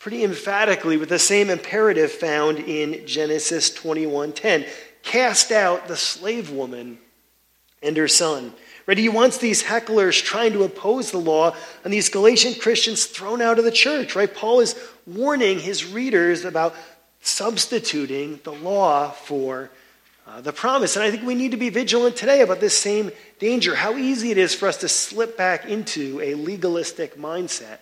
pretty 0.00 0.24
emphatically 0.24 0.96
with 0.96 1.10
the 1.10 1.20
same 1.20 1.48
imperative 1.48 2.10
found 2.10 2.58
in 2.58 3.06
Genesis 3.06 3.70
21:10. 3.70 4.66
Cast 5.04 5.52
out 5.52 5.86
the 5.86 5.96
slave 5.96 6.50
woman 6.50 6.98
and 7.84 7.96
her 7.96 8.08
son. 8.08 8.52
Right? 8.86 8.98
He 8.98 9.08
wants 9.08 9.38
these 9.38 9.62
hecklers 9.62 10.22
trying 10.22 10.52
to 10.52 10.64
oppose 10.64 11.10
the 11.10 11.18
law 11.18 11.56
and 11.84 11.92
these 11.92 12.10
Galatian 12.10 12.54
Christians 12.54 13.06
thrown 13.06 13.40
out 13.40 13.58
of 13.58 13.64
the 13.64 13.70
church. 13.70 14.14
Right? 14.14 14.32
Paul 14.32 14.60
is 14.60 14.74
warning 15.06 15.58
his 15.58 15.86
readers 15.86 16.44
about 16.44 16.74
substituting 17.20 18.40
the 18.44 18.52
law 18.52 19.10
for 19.10 19.70
uh, 20.26 20.40
the 20.40 20.52
promise. 20.52 20.96
And 20.96 21.04
I 21.04 21.10
think 21.10 21.22
we 21.22 21.34
need 21.34 21.52
to 21.52 21.56
be 21.56 21.70
vigilant 21.70 22.16
today 22.16 22.40
about 22.42 22.60
this 22.60 22.76
same 22.76 23.10
danger. 23.38 23.74
How 23.74 23.96
easy 23.96 24.30
it 24.30 24.38
is 24.38 24.54
for 24.54 24.68
us 24.68 24.78
to 24.78 24.88
slip 24.88 25.36
back 25.36 25.64
into 25.64 26.20
a 26.20 26.34
legalistic 26.34 27.16
mindset 27.16 27.78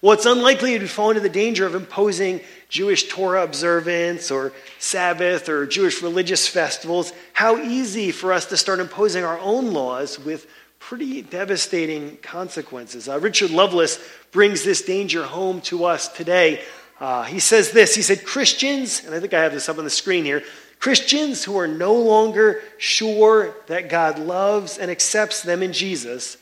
well, 0.00 0.12
it's 0.12 0.26
unlikely 0.26 0.78
to 0.78 0.86
fall 0.86 1.10
into 1.10 1.20
the 1.20 1.28
danger 1.28 1.66
of 1.66 1.74
imposing 1.74 2.40
Jewish 2.68 3.08
Torah 3.08 3.42
observance 3.42 4.30
or 4.30 4.52
Sabbath 4.78 5.48
or 5.48 5.66
Jewish 5.66 6.02
religious 6.02 6.46
festivals. 6.46 7.12
How 7.32 7.56
easy 7.58 8.10
for 8.10 8.32
us 8.32 8.46
to 8.46 8.56
start 8.56 8.80
imposing 8.80 9.24
our 9.24 9.38
own 9.38 9.72
laws 9.72 10.18
with 10.18 10.46
pretty 10.78 11.22
devastating 11.22 12.18
consequences. 12.18 13.08
Uh, 13.08 13.18
Richard 13.18 13.50
Lovelace 13.50 13.98
brings 14.32 14.64
this 14.64 14.82
danger 14.82 15.24
home 15.24 15.62
to 15.62 15.86
us 15.86 16.08
today. 16.08 16.62
Uh, 17.00 17.22
he 17.22 17.38
says 17.38 17.70
this 17.70 17.94
He 17.94 18.02
said, 18.02 18.24
Christians, 18.24 19.02
and 19.04 19.14
I 19.14 19.20
think 19.20 19.32
I 19.32 19.42
have 19.42 19.52
this 19.52 19.68
up 19.68 19.78
on 19.78 19.84
the 19.84 19.90
screen 19.90 20.24
here 20.24 20.42
Christians 20.84 21.44
who 21.44 21.56
are 21.56 21.66
no 21.66 21.94
longer 21.94 22.60
sure 22.76 23.54
that 23.68 23.88
God 23.88 24.18
loves 24.18 24.76
and 24.76 24.90
accepts 24.90 25.42
them 25.42 25.62
in 25.62 25.72
Jesus, 25.72 26.36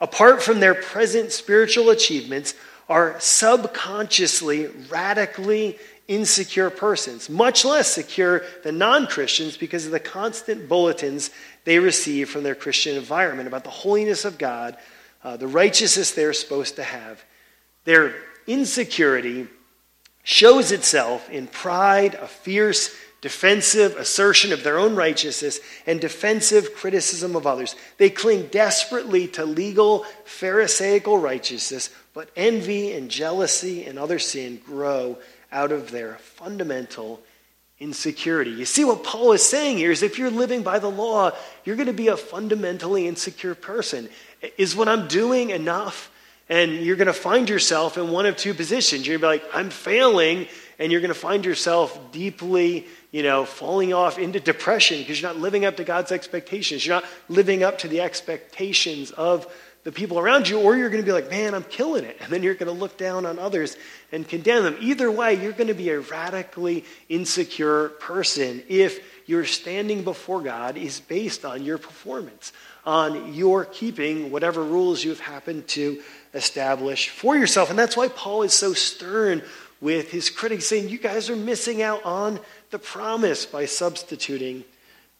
apart 0.00 0.42
from 0.42 0.60
their 0.60 0.74
present 0.74 1.30
spiritual 1.30 1.90
achievements, 1.90 2.54
are 2.88 3.16
subconsciously 3.20 4.66
radically 4.90 5.78
insecure 6.08 6.70
persons, 6.70 7.30
much 7.30 7.64
less 7.64 7.92
secure 7.92 8.42
than 8.64 8.78
non 8.78 9.06
Christians 9.06 9.56
because 9.56 9.86
of 9.86 9.92
the 9.92 10.00
constant 10.00 10.68
bulletins 10.68 11.30
they 11.64 11.78
receive 11.78 12.28
from 12.28 12.42
their 12.42 12.54
Christian 12.54 12.96
environment 12.96 13.48
about 13.48 13.64
the 13.64 13.70
holiness 13.70 14.24
of 14.24 14.38
God, 14.38 14.76
uh, 15.24 15.36
the 15.36 15.46
righteousness 15.46 16.10
they're 16.10 16.32
supposed 16.32 16.76
to 16.76 16.82
have. 16.82 17.24
Their 17.84 18.14
insecurity 18.46 19.46
shows 20.24 20.72
itself 20.72 21.28
in 21.30 21.46
pride, 21.46 22.14
a 22.14 22.28
fierce, 22.28 22.94
defensive 23.20 23.96
assertion 23.96 24.52
of 24.52 24.64
their 24.64 24.78
own 24.78 24.96
righteousness, 24.96 25.60
and 25.86 26.00
defensive 26.00 26.74
criticism 26.74 27.36
of 27.36 27.46
others. 27.46 27.76
They 27.96 28.10
cling 28.10 28.48
desperately 28.48 29.28
to 29.28 29.44
legal, 29.44 30.04
Pharisaical 30.24 31.18
righteousness 31.18 31.90
but 32.14 32.30
envy 32.36 32.92
and 32.92 33.10
jealousy 33.10 33.84
and 33.84 33.98
other 33.98 34.18
sin 34.18 34.60
grow 34.64 35.18
out 35.50 35.72
of 35.72 35.90
their 35.90 36.14
fundamental 36.16 37.22
insecurity. 37.78 38.52
You 38.52 38.64
see, 38.64 38.84
what 38.84 39.02
Paul 39.02 39.32
is 39.32 39.44
saying 39.44 39.78
here 39.78 39.90
is 39.90 40.02
if 40.02 40.18
you're 40.18 40.30
living 40.30 40.62
by 40.62 40.78
the 40.78 40.90
law, 40.90 41.32
you're 41.64 41.76
going 41.76 41.86
to 41.86 41.92
be 41.92 42.08
a 42.08 42.16
fundamentally 42.16 43.08
insecure 43.08 43.54
person. 43.54 44.08
Is 44.56 44.76
what 44.76 44.88
I'm 44.88 45.08
doing 45.08 45.50
enough? 45.50 46.10
And 46.48 46.72
you're 46.72 46.96
going 46.96 47.06
to 47.06 47.12
find 47.12 47.48
yourself 47.48 47.98
in 47.98 48.10
one 48.10 48.26
of 48.26 48.36
two 48.36 48.54
positions. 48.54 49.06
You're 49.06 49.18
going 49.18 49.38
to 49.38 49.44
be 49.44 49.46
like, 49.46 49.56
I'm 49.56 49.70
failing, 49.70 50.46
and 50.78 50.92
you're 50.92 51.00
going 51.00 51.12
to 51.12 51.18
find 51.18 51.44
yourself 51.44 52.12
deeply, 52.12 52.86
you 53.10 53.22
know, 53.22 53.44
falling 53.44 53.92
off 53.92 54.18
into 54.18 54.38
depression 54.38 54.98
because 54.98 55.20
you're 55.20 55.32
not 55.32 55.40
living 55.40 55.64
up 55.64 55.76
to 55.78 55.84
God's 55.84 56.12
expectations. 56.12 56.84
You're 56.84 56.96
not 56.96 57.08
living 57.28 57.62
up 57.62 57.78
to 57.78 57.88
the 57.88 58.00
expectations 58.00 59.12
of 59.12 59.52
the 59.84 59.92
people 59.92 60.18
around 60.18 60.48
you, 60.48 60.60
or 60.60 60.76
you're 60.76 60.90
going 60.90 61.02
to 61.02 61.06
be 61.06 61.12
like, 61.12 61.28
man, 61.28 61.54
I'm 61.54 61.64
killing 61.64 62.04
it. 62.04 62.16
And 62.20 62.32
then 62.32 62.42
you're 62.42 62.54
going 62.54 62.72
to 62.72 62.78
look 62.78 62.96
down 62.96 63.26
on 63.26 63.38
others 63.38 63.76
and 64.12 64.26
condemn 64.26 64.62
them. 64.62 64.76
Either 64.80 65.10
way, 65.10 65.34
you're 65.34 65.52
going 65.52 65.68
to 65.68 65.74
be 65.74 65.90
a 65.90 66.00
radically 66.00 66.84
insecure 67.08 67.88
person 67.88 68.62
if 68.68 69.04
your 69.26 69.44
standing 69.44 70.04
before 70.04 70.40
God 70.40 70.76
is 70.76 71.00
based 71.00 71.44
on 71.44 71.64
your 71.64 71.78
performance, 71.78 72.52
on 72.84 73.34
your 73.34 73.64
keeping 73.64 74.30
whatever 74.30 74.62
rules 74.62 75.02
you've 75.02 75.20
happened 75.20 75.66
to 75.68 76.00
establish 76.32 77.08
for 77.08 77.36
yourself. 77.36 77.70
And 77.70 77.78
that's 77.78 77.96
why 77.96 78.08
Paul 78.08 78.42
is 78.42 78.52
so 78.52 78.74
stern 78.74 79.42
with 79.80 80.12
his 80.12 80.30
critics, 80.30 80.66
saying, 80.66 80.90
You 80.90 80.98
guys 80.98 81.28
are 81.28 81.36
missing 81.36 81.82
out 81.82 82.04
on 82.04 82.38
the 82.70 82.78
promise 82.78 83.46
by 83.46 83.66
substituting 83.66 84.64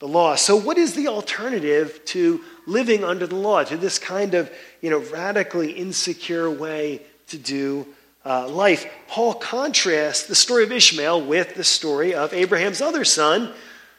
the 0.03 0.09
law. 0.09 0.35
So, 0.35 0.57
what 0.57 0.79
is 0.79 0.95
the 0.95 1.07
alternative 1.07 2.05
to 2.07 2.41
living 2.67 3.05
under 3.05 3.25
the 3.25 3.37
law, 3.37 3.63
to 3.63 3.77
this 3.77 4.01
kind 4.01 4.35
of 4.35 4.51
you 4.81 4.91
know, 4.91 4.99
radically 4.99 5.71
insecure 5.71 6.51
way 6.51 7.03
to 7.29 7.39
do 7.39 7.87
uh, 8.25 8.49
life? 8.49 8.85
Paul 9.07 9.33
contrasts 9.33 10.27
the 10.27 10.35
story 10.35 10.65
of 10.65 10.73
Ishmael 10.73 11.25
with 11.25 11.55
the 11.55 11.63
story 11.63 12.15
of 12.15 12.35
Abraham's 12.35 12.81
other 12.81 13.05
son, 13.05 13.55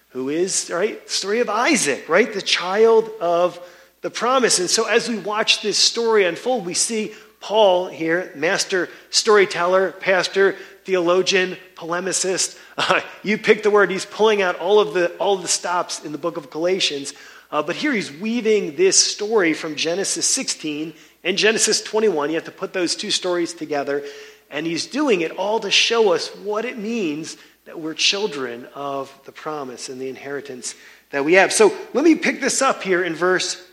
who 0.09 0.27
is 0.27 0.69
right, 0.69 1.05
the 1.05 1.11
story 1.11 1.39
of 1.39 1.49
Isaac, 1.49 2.09
right, 2.09 2.33
the 2.33 2.41
child 2.41 3.09
of 3.21 3.57
the 4.01 4.09
promise. 4.09 4.59
And 4.59 4.69
so, 4.69 4.83
as 4.89 5.07
we 5.07 5.17
watch 5.17 5.61
this 5.61 5.77
story 5.77 6.25
unfold, 6.25 6.65
we 6.65 6.73
see 6.73 7.13
Paul 7.39 7.87
here, 7.87 8.29
master 8.35 8.89
storyteller, 9.09 9.93
pastor, 9.93 10.57
theologian, 10.85 11.57
polemicist. 11.75 12.59
Uh, 12.77 13.01
you 13.21 13.37
pick 13.37 13.63
the 13.63 13.69
word. 13.69 13.91
He's 13.91 14.05
pulling 14.05 14.41
out 14.41 14.59
all 14.59 14.79
of 14.79 14.93
the 14.93 15.09
all 15.17 15.35
of 15.35 15.41
the 15.41 15.47
stops 15.47 16.03
in 16.03 16.11
the 16.11 16.17
book 16.17 16.37
of 16.37 16.49
Galatians. 16.49 17.13
Uh, 17.51 17.61
but 17.61 17.75
here 17.75 17.93
he's 17.93 18.11
weaving 18.11 18.75
this 18.75 18.99
story 18.99 19.53
from 19.53 19.75
Genesis 19.75 20.25
16 20.25 20.93
and 21.23 21.37
Genesis 21.37 21.81
21. 21.83 22.29
You 22.29 22.35
have 22.35 22.45
to 22.45 22.51
put 22.51 22.73
those 22.73 22.95
two 22.95 23.11
stories 23.11 23.53
together, 23.53 24.03
and 24.49 24.65
he's 24.65 24.87
doing 24.87 25.21
it 25.21 25.31
all 25.31 25.59
to 25.59 25.69
show 25.69 26.13
us 26.13 26.29
what 26.37 26.65
it 26.65 26.79
means 26.79 27.37
that 27.65 27.79
we're 27.79 27.93
children 27.93 28.67
of 28.73 29.13
the 29.25 29.31
promise 29.31 29.87
and 29.89 30.01
the 30.01 30.09
inheritance 30.09 30.75
that 31.11 31.23
we 31.23 31.33
have. 31.33 31.53
So 31.53 31.71
let 31.93 32.03
me 32.03 32.15
pick 32.15 32.41
this 32.41 32.61
up 32.61 32.81
here 32.81 33.03
in 33.03 33.13
verse 33.13 33.63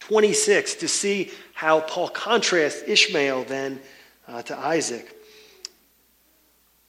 26 0.00 0.74
to 0.76 0.88
see 0.88 1.30
how 1.54 1.80
Paul 1.80 2.08
contrasts 2.08 2.82
Ishmael 2.86 3.44
then 3.44 3.80
uh, 4.26 4.42
to 4.42 4.58
Isaac. 4.58 5.13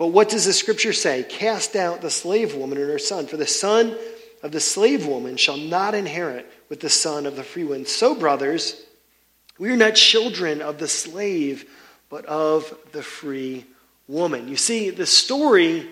But 0.00 0.12
what 0.12 0.30
does 0.30 0.46
the 0.46 0.54
scripture 0.54 0.94
say? 0.94 1.24
Cast 1.24 1.76
out 1.76 2.00
the 2.00 2.10
slave 2.10 2.54
woman 2.54 2.78
and 2.78 2.88
her 2.88 2.98
son, 2.98 3.26
for 3.26 3.36
the 3.36 3.46
son 3.46 3.94
of 4.42 4.50
the 4.50 4.58
slave 4.58 5.06
woman 5.06 5.36
shall 5.36 5.58
not 5.58 5.94
inherit 5.94 6.50
with 6.70 6.80
the 6.80 6.88
son 6.88 7.26
of 7.26 7.36
the 7.36 7.44
free 7.44 7.64
one. 7.64 7.84
So, 7.84 8.14
brothers, 8.14 8.82
we 9.58 9.68
are 9.68 9.76
not 9.76 9.96
children 9.96 10.62
of 10.62 10.78
the 10.78 10.88
slave, 10.88 11.66
but 12.08 12.24
of 12.24 12.74
the 12.92 13.02
free 13.02 13.66
woman. 14.08 14.48
You 14.48 14.56
see, 14.56 14.88
the 14.88 15.04
story 15.04 15.86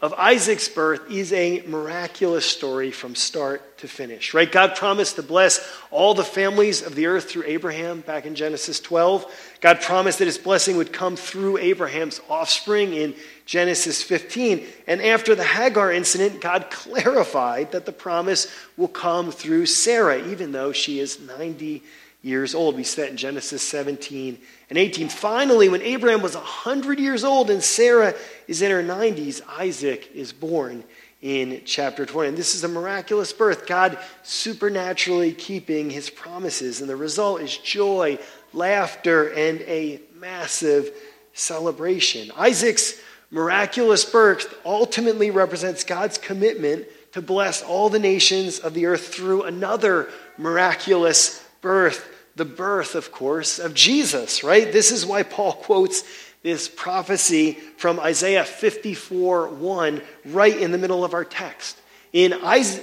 of 0.00 0.14
Isaac's 0.14 0.68
birth 0.68 1.10
is 1.10 1.32
a 1.32 1.62
miraculous 1.66 2.46
story 2.46 2.92
from 2.92 3.16
start 3.16 3.78
to 3.78 3.88
finish, 3.88 4.32
right? 4.32 4.50
God 4.50 4.76
promised 4.76 5.16
to 5.16 5.24
bless 5.24 5.66
all 5.90 6.14
the 6.14 6.24
families 6.24 6.82
of 6.82 6.94
the 6.94 7.06
earth 7.06 7.28
through 7.28 7.44
Abraham 7.46 8.00
back 8.02 8.24
in 8.24 8.36
Genesis 8.36 8.78
12. 8.78 9.26
God 9.60 9.80
promised 9.80 10.20
that 10.20 10.26
his 10.26 10.38
blessing 10.38 10.76
would 10.76 10.92
come 10.92 11.16
through 11.16 11.58
Abraham's 11.58 12.20
offspring 12.28 12.92
in 12.92 13.14
Genesis 13.44 14.00
15. 14.00 14.64
And 14.86 15.02
after 15.02 15.34
the 15.34 15.44
Hagar 15.44 15.92
incident, 15.92 16.40
God 16.40 16.70
clarified 16.70 17.72
that 17.72 17.84
the 17.84 17.92
promise 17.92 18.46
will 18.76 18.88
come 18.88 19.32
through 19.32 19.66
Sarah, 19.66 20.28
even 20.28 20.52
though 20.52 20.70
she 20.70 21.00
is 21.00 21.18
90 21.18 21.82
years 22.22 22.54
old. 22.54 22.76
We 22.76 22.84
see 22.84 23.02
that 23.02 23.10
in 23.10 23.16
Genesis 23.16 23.62
17 23.62 24.38
and 24.70 24.78
18. 24.78 25.08
Finally, 25.08 25.68
when 25.68 25.82
Abraham 25.82 26.20
was 26.20 26.34
100 26.34 26.98
years 26.98 27.24
old 27.24 27.50
and 27.50 27.62
Sarah 27.62 28.14
is 28.46 28.62
in 28.62 28.70
her 28.70 28.82
90s, 28.82 29.40
Isaac 29.58 30.10
is 30.14 30.32
born 30.32 30.84
in 31.22 31.62
chapter 31.64 32.04
20. 32.04 32.30
And 32.30 32.38
this 32.38 32.54
is 32.54 32.64
a 32.64 32.68
miraculous 32.68 33.32
birth, 33.32 33.66
God 33.66 33.98
supernaturally 34.22 35.32
keeping 35.32 35.90
his 35.90 36.10
promises. 36.10 36.80
And 36.80 36.88
the 36.88 36.96
result 36.96 37.40
is 37.40 37.56
joy, 37.56 38.18
laughter, 38.52 39.32
and 39.32 39.60
a 39.62 40.00
massive 40.14 40.92
celebration. 41.32 42.30
Isaac's 42.36 43.00
miraculous 43.30 44.04
birth 44.04 44.54
ultimately 44.64 45.30
represents 45.30 45.82
God's 45.82 46.18
commitment 46.18 46.86
to 47.12 47.22
bless 47.22 47.62
all 47.62 47.88
the 47.88 47.98
nations 47.98 48.58
of 48.58 48.74
the 48.74 48.86
earth 48.86 49.08
through 49.08 49.44
another 49.44 50.10
miraculous 50.36 51.42
birth 51.62 52.17
the 52.38 52.44
birth, 52.44 52.94
of 52.94 53.12
course, 53.12 53.58
of 53.58 53.74
Jesus, 53.74 54.42
right? 54.42 54.72
This 54.72 54.90
is 54.90 55.04
why 55.04 55.22
Paul 55.24 55.52
quotes 55.52 56.02
this 56.42 56.68
prophecy 56.68 57.52
from 57.76 58.00
Isaiah 58.00 58.44
54 58.44 59.48
1 59.48 60.02
right 60.26 60.56
in 60.56 60.72
the 60.72 60.78
middle 60.78 61.04
of 61.04 61.12
our 61.12 61.24
text. 61.24 61.78
In, 62.12 62.32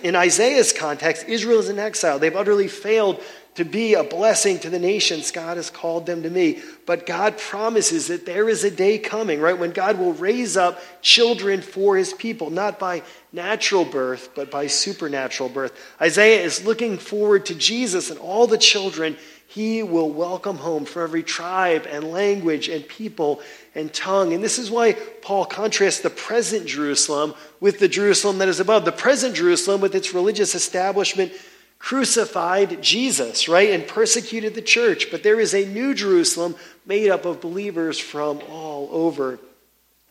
in 0.04 0.16
Isaiah's 0.16 0.72
context, 0.72 1.26
Israel 1.28 1.60
is 1.60 1.70
in 1.70 1.80
exile. 1.80 2.20
They've 2.20 2.36
utterly 2.36 2.68
failed 2.68 3.24
to 3.56 3.64
be 3.64 3.94
a 3.94 4.04
blessing 4.04 4.60
to 4.60 4.70
the 4.70 4.80
nations 4.80 5.32
God 5.32 5.56
has 5.58 5.70
called 5.70 6.06
them 6.06 6.24
to 6.24 6.30
be. 6.30 6.62
But 6.86 7.06
God 7.06 7.38
promises 7.38 8.08
that 8.08 8.26
there 8.26 8.50
is 8.50 8.64
a 8.64 8.72
day 8.72 9.00
coming, 9.00 9.40
right, 9.40 9.58
when 9.58 9.72
God 9.72 9.98
will 9.98 10.14
raise 10.14 10.58
up 10.58 10.80
children 11.02 11.62
for 11.62 11.96
his 11.96 12.14
people, 12.14 12.50
not 12.50 12.78
by 12.78 13.02
natural 13.32 13.86
birth, 13.86 14.30
but 14.36 14.52
by 14.52 14.68
supernatural 14.68 15.50
birth. 15.50 15.74
Isaiah 16.02 16.44
is 16.44 16.66
looking 16.66 16.98
forward 16.98 17.46
to 17.48 17.56
Jesus 17.56 18.12
and 18.12 18.20
all 18.20 18.46
the 18.46 18.58
children 18.58 19.18
he 19.48 19.84
will 19.84 20.10
welcome 20.10 20.58
home 20.58 20.86
from 20.86 21.04
every 21.04 21.24
tribe 21.24 21.88
and 21.90 22.12
language 22.12 22.68
and 22.68 22.88
people 22.88 23.42
and 23.74 23.94
tongue. 23.94 24.34
And 24.34 24.44
this 24.44 24.60
is 24.60 24.72
why 24.72 24.94
Paul 25.22 25.46
contrasts 25.46 26.02
the 26.02 26.10
present 26.10 26.66
Jerusalem 26.66 27.34
with 27.60 27.80
the 27.80 27.88
Jerusalem 27.88 28.40
that 28.40 28.48
is 28.48 28.60
above. 28.60 28.86
The 28.86 28.92
present 28.92 29.36
Jerusalem, 29.36 29.82
with 29.82 29.96
its 29.96 30.14
religious 30.14 30.56
establishment, 30.56 31.32
crucified 31.80 32.82
Jesus, 32.82 33.48
right, 33.48 33.70
and 33.70 33.88
persecuted 33.88 34.56
the 34.56 34.62
church. 34.62 35.12
But 35.12 35.24
there 35.24 35.40
is 35.40 35.54
a 35.54 35.66
new 35.66 35.94
Jerusalem 35.94 36.56
made 36.86 37.10
up 37.10 37.26
of 37.26 37.42
believers 37.42 38.00
from 38.00 38.42
all 38.50 38.90
over 38.92 39.40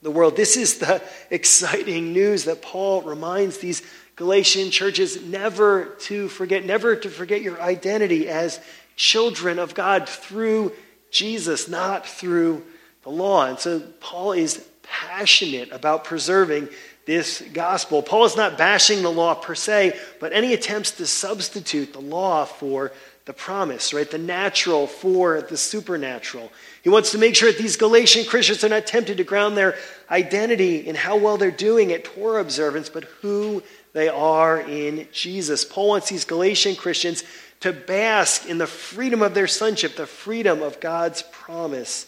the 0.03 0.11
world. 0.11 0.37
This 0.37 0.57
is 0.57 0.79
the 0.79 1.03
exciting 1.31 2.13
news 2.13 2.45
that 2.45 2.63
Paul 2.63 3.03
reminds 3.03 3.59
these 3.59 3.83
Galatian 4.17 4.71
churches 4.71 5.21
never 5.23 5.87
to 6.03 6.29
forget, 6.29 6.65
never 6.65 6.95
to 6.95 7.11
forget 7.11 7.43
your 7.43 7.61
identity 7.61 8.29
as 8.29 8.61
children 8.97 9.59
of 9.59 9.75
God 9.75 10.09
through 10.09 10.73
Jesus, 11.11 11.69
not 11.69 12.07
through 12.07 12.65
the 13.03 13.11
law. 13.11 13.47
And 13.47 13.59
so 13.59 13.81
Paul 14.01 14.33
is 14.33 14.67
passionate 14.83 15.73
about 15.73 16.05
preserving 16.05 16.69
this 17.07 17.43
gospel. 17.53 18.03
Paul 18.03 18.25
is 18.25 18.37
not 18.37 18.59
bashing 18.59 19.03
the 19.03 19.11
law 19.11 19.35
per 19.35 19.55
se, 19.55 19.99
but 20.21 20.33
any 20.33 20.55
attempts 20.55 20.93
to 20.93 21.07
substitute 21.07 21.93
the 21.93 22.01
law 22.01 22.45
for 22.45 22.93
the 23.27 23.33
promise, 23.33 23.95
right? 23.95 24.11
The 24.11 24.19
natural 24.19 24.87
for 24.87 25.43
the 25.43 25.57
supernatural. 25.57 26.53
He 26.83 26.91
wants 26.91 27.13
to 27.13 27.19
make 27.19 27.35
sure 27.35 27.51
that 27.51 27.61
these 27.61 27.77
Galatian 27.77 28.27
Christians 28.27 28.65
are 28.65 28.69
not 28.69 28.87
tempted 28.87 29.17
to 29.17 29.25
ground 29.25 29.57
their 29.57 29.77
identity 30.11 30.87
in 30.87 30.95
how 30.95 31.17
well 31.17 31.39
they're 31.39 31.51
doing 31.51 31.93
at 31.93 32.05
Torah 32.05 32.41
observance, 32.41 32.91
but 32.91 33.05
who 33.23 33.63
they 33.95 34.09
are 34.09 34.61
in 34.61 35.09
Jesus. 35.13 35.65
Paul 35.65 35.89
wants 35.89 36.11
these 36.11 36.25
Galatian 36.25 36.77
Christians 36.77 37.25
to 37.65 37.73
bask 37.73 38.47
in 38.47 38.59
the 38.59 38.67
freedom 38.67 39.23
of 39.23 39.33
their 39.33 39.47
sonship, 39.47 39.97
the 39.97 40.07
freedom 40.07 40.61
of 40.61 40.81
God's 40.81 41.23
promise 41.33 42.07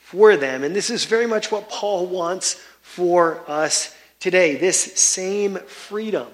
for 0.00 0.36
them. 0.36 0.64
And 0.64 0.74
this 0.74 0.90
is 0.90 1.04
very 1.04 1.28
much 1.28 1.52
what 1.52 1.68
Paul 1.68 2.06
wants 2.06 2.54
for 2.82 3.48
us 3.48 3.94
today 4.18 4.56
this 4.56 4.98
same 4.98 5.54
freedom. 5.54 6.26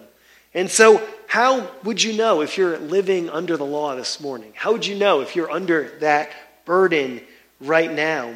And 0.55 0.71
so, 0.71 1.07
how 1.27 1.71
would 1.83 2.03
you 2.03 2.15
know 2.15 2.41
if 2.41 2.57
you're 2.57 2.79
living 2.79 3.29
under 3.29 3.59
the 3.59 3.67
law 3.67 3.97
this 3.97 4.19
morning? 4.19 4.55
How 4.55 4.73
would 4.73 4.87
you 4.87 4.97
know 4.97 5.21
if 5.21 5.37
you're 5.37 5.51
under 5.51 5.91
that 5.99 6.31
burden 6.65 7.21
right 7.61 7.93
now? 7.93 8.35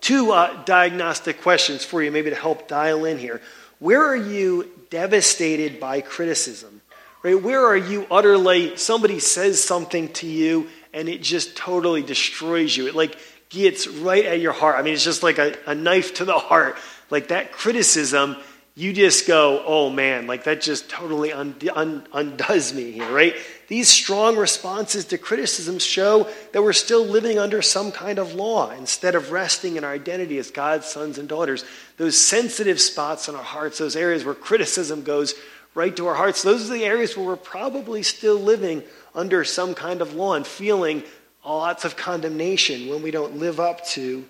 Two 0.00 0.32
uh, 0.32 0.64
diagnostic 0.64 1.40
questions 1.42 1.84
for 1.84 2.02
you, 2.02 2.10
maybe 2.10 2.30
to 2.30 2.36
help 2.36 2.66
dial 2.66 3.04
in 3.04 3.16
here. 3.16 3.40
Where 3.78 4.04
are 4.04 4.16
you 4.16 4.68
devastated 4.90 5.78
by 5.78 6.00
criticism? 6.00 6.77
Right? 7.22 7.40
Where 7.40 7.66
are 7.66 7.76
you 7.76 8.06
utterly, 8.10 8.76
somebody 8.76 9.18
says 9.18 9.62
something 9.62 10.12
to 10.14 10.26
you 10.26 10.68
and 10.92 11.08
it 11.08 11.22
just 11.22 11.56
totally 11.56 12.02
destroys 12.02 12.76
you? 12.76 12.86
It 12.86 12.94
like 12.94 13.18
gets 13.48 13.88
right 13.88 14.24
at 14.24 14.40
your 14.40 14.52
heart. 14.52 14.76
I 14.76 14.82
mean, 14.82 14.94
it's 14.94 15.04
just 15.04 15.22
like 15.22 15.38
a, 15.38 15.56
a 15.66 15.74
knife 15.74 16.14
to 16.14 16.24
the 16.24 16.38
heart. 16.38 16.76
Like 17.10 17.28
that 17.28 17.50
criticism, 17.50 18.36
you 18.76 18.92
just 18.92 19.26
go, 19.26 19.64
oh 19.66 19.90
man, 19.90 20.28
like 20.28 20.44
that 20.44 20.60
just 20.60 20.88
totally 20.88 21.32
un, 21.32 21.56
un, 21.74 22.06
undoes 22.12 22.72
me 22.72 22.92
here, 22.92 23.10
right? 23.10 23.34
These 23.66 23.88
strong 23.88 24.36
responses 24.36 25.06
to 25.06 25.18
criticism 25.18 25.80
show 25.80 26.28
that 26.52 26.62
we're 26.62 26.72
still 26.72 27.04
living 27.04 27.40
under 27.40 27.60
some 27.60 27.90
kind 27.90 28.20
of 28.20 28.34
law 28.34 28.70
instead 28.70 29.16
of 29.16 29.32
resting 29.32 29.76
in 29.76 29.82
our 29.82 29.92
identity 29.92 30.38
as 30.38 30.52
God's 30.52 30.86
sons 30.86 31.18
and 31.18 31.28
daughters. 31.28 31.64
Those 31.96 32.16
sensitive 32.16 32.80
spots 32.80 33.28
in 33.28 33.34
our 33.34 33.42
hearts, 33.42 33.78
those 33.78 33.96
areas 33.96 34.24
where 34.24 34.34
criticism 34.34 35.02
goes 35.02 35.34
right 35.78 35.96
to 35.96 36.08
our 36.08 36.14
hearts, 36.14 36.42
those 36.42 36.68
are 36.68 36.72
the 36.72 36.84
areas 36.84 37.16
where 37.16 37.24
we're 37.24 37.36
probably 37.36 38.02
still 38.02 38.34
living 38.34 38.82
under 39.14 39.44
some 39.44 39.76
kind 39.76 40.02
of 40.02 40.12
law 40.12 40.34
and 40.34 40.44
feeling 40.44 41.04
lots 41.46 41.84
of 41.84 41.96
condemnation 41.96 42.88
when 42.88 43.00
we 43.00 43.12
don't 43.12 43.36
live 43.36 43.60
up 43.60 43.86
to 43.86 44.24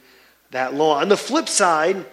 that 0.50 0.74
law. 0.74 1.00
On 1.00 1.08
the 1.08 1.16
flip 1.16 1.48
side, 1.48 2.04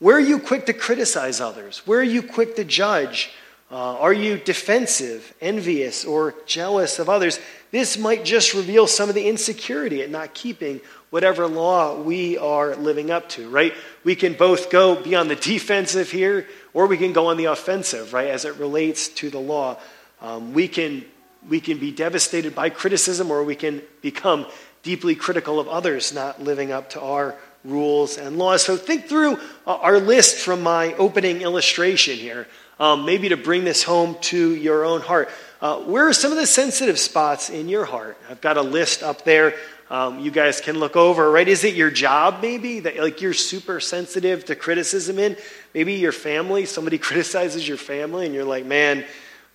where 0.00 0.16
are 0.16 0.20
you 0.20 0.38
quick 0.38 0.66
to 0.66 0.74
criticize 0.74 1.40
others? 1.40 1.78
Where 1.86 1.98
are 1.98 2.02
you 2.02 2.22
quick 2.22 2.56
to 2.56 2.64
judge? 2.64 3.30
Uh, 3.70 3.98
are 3.98 4.12
you 4.12 4.36
defensive, 4.36 5.32
envious, 5.40 6.04
or 6.04 6.34
jealous 6.44 6.98
of 6.98 7.08
others? 7.08 7.40
This 7.70 7.96
might 7.96 8.22
just 8.22 8.52
reveal 8.52 8.86
some 8.86 9.08
of 9.08 9.14
the 9.14 9.26
insecurity 9.26 10.02
at 10.02 10.10
not 10.10 10.34
keeping 10.34 10.82
whatever 11.08 11.46
law 11.46 11.98
we 11.98 12.36
are 12.36 12.76
living 12.76 13.10
up 13.10 13.30
to, 13.30 13.48
right? 13.48 13.72
We 14.04 14.14
can 14.14 14.34
both 14.34 14.68
go 14.68 15.02
be 15.02 15.14
on 15.14 15.28
the 15.28 15.36
defensive 15.36 16.10
here, 16.10 16.46
or 16.74 16.86
we 16.86 16.98
can 16.98 17.12
go 17.12 17.28
on 17.28 17.36
the 17.36 17.46
offensive, 17.46 18.12
right, 18.12 18.28
as 18.28 18.44
it 18.44 18.56
relates 18.56 19.08
to 19.08 19.30
the 19.30 19.38
law. 19.38 19.78
Um, 20.20 20.52
we, 20.52 20.68
can, 20.68 21.04
we 21.48 21.60
can 21.60 21.78
be 21.78 21.90
devastated 21.90 22.54
by 22.54 22.68
criticism, 22.68 23.30
or 23.30 23.44
we 23.44 23.54
can 23.54 23.80
become 24.02 24.46
deeply 24.82 25.14
critical 25.14 25.58
of 25.58 25.68
others 25.68 26.12
not 26.12 26.42
living 26.42 26.70
up 26.72 26.90
to 26.90 27.00
our 27.00 27.36
rules 27.64 28.18
and 28.18 28.36
laws. 28.36 28.62
So 28.62 28.76
think 28.76 29.06
through 29.06 29.38
uh, 29.66 29.76
our 29.76 29.98
list 29.98 30.38
from 30.38 30.62
my 30.62 30.92
opening 30.94 31.40
illustration 31.40 32.16
here, 32.16 32.46
um, 32.78 33.06
maybe 33.06 33.28
to 33.30 33.36
bring 33.36 33.64
this 33.64 33.82
home 33.82 34.16
to 34.22 34.54
your 34.54 34.84
own 34.84 35.00
heart. 35.00 35.30
Uh, 35.60 35.78
where 35.78 36.06
are 36.06 36.12
some 36.12 36.32
of 36.32 36.38
the 36.38 36.46
sensitive 36.46 36.98
spots 36.98 37.48
in 37.48 37.68
your 37.68 37.84
heart? 37.84 38.18
I've 38.28 38.40
got 38.40 38.56
a 38.56 38.62
list 38.62 39.02
up 39.02 39.24
there 39.24 39.54
um, 39.94 40.18
you 40.18 40.32
guys 40.32 40.60
can 40.60 40.80
look 40.80 40.96
over, 40.96 41.30
right? 41.30 41.46
Is 41.46 41.62
it 41.62 41.76
your 41.76 41.88
job 41.88 42.42
maybe 42.42 42.80
that 42.80 42.96
like 42.96 43.20
you're 43.20 43.32
super 43.32 43.78
sensitive 43.78 44.44
to 44.46 44.56
criticism 44.56 45.20
in? 45.20 45.36
Maybe 45.72 45.94
your 45.94 46.10
family, 46.10 46.66
somebody 46.66 46.98
criticizes 47.08 47.66
your 47.68 47.76
family 47.76 48.26
and 48.26 48.34
you're 48.34 48.44
like, 48.44 48.66
man, 48.66 49.04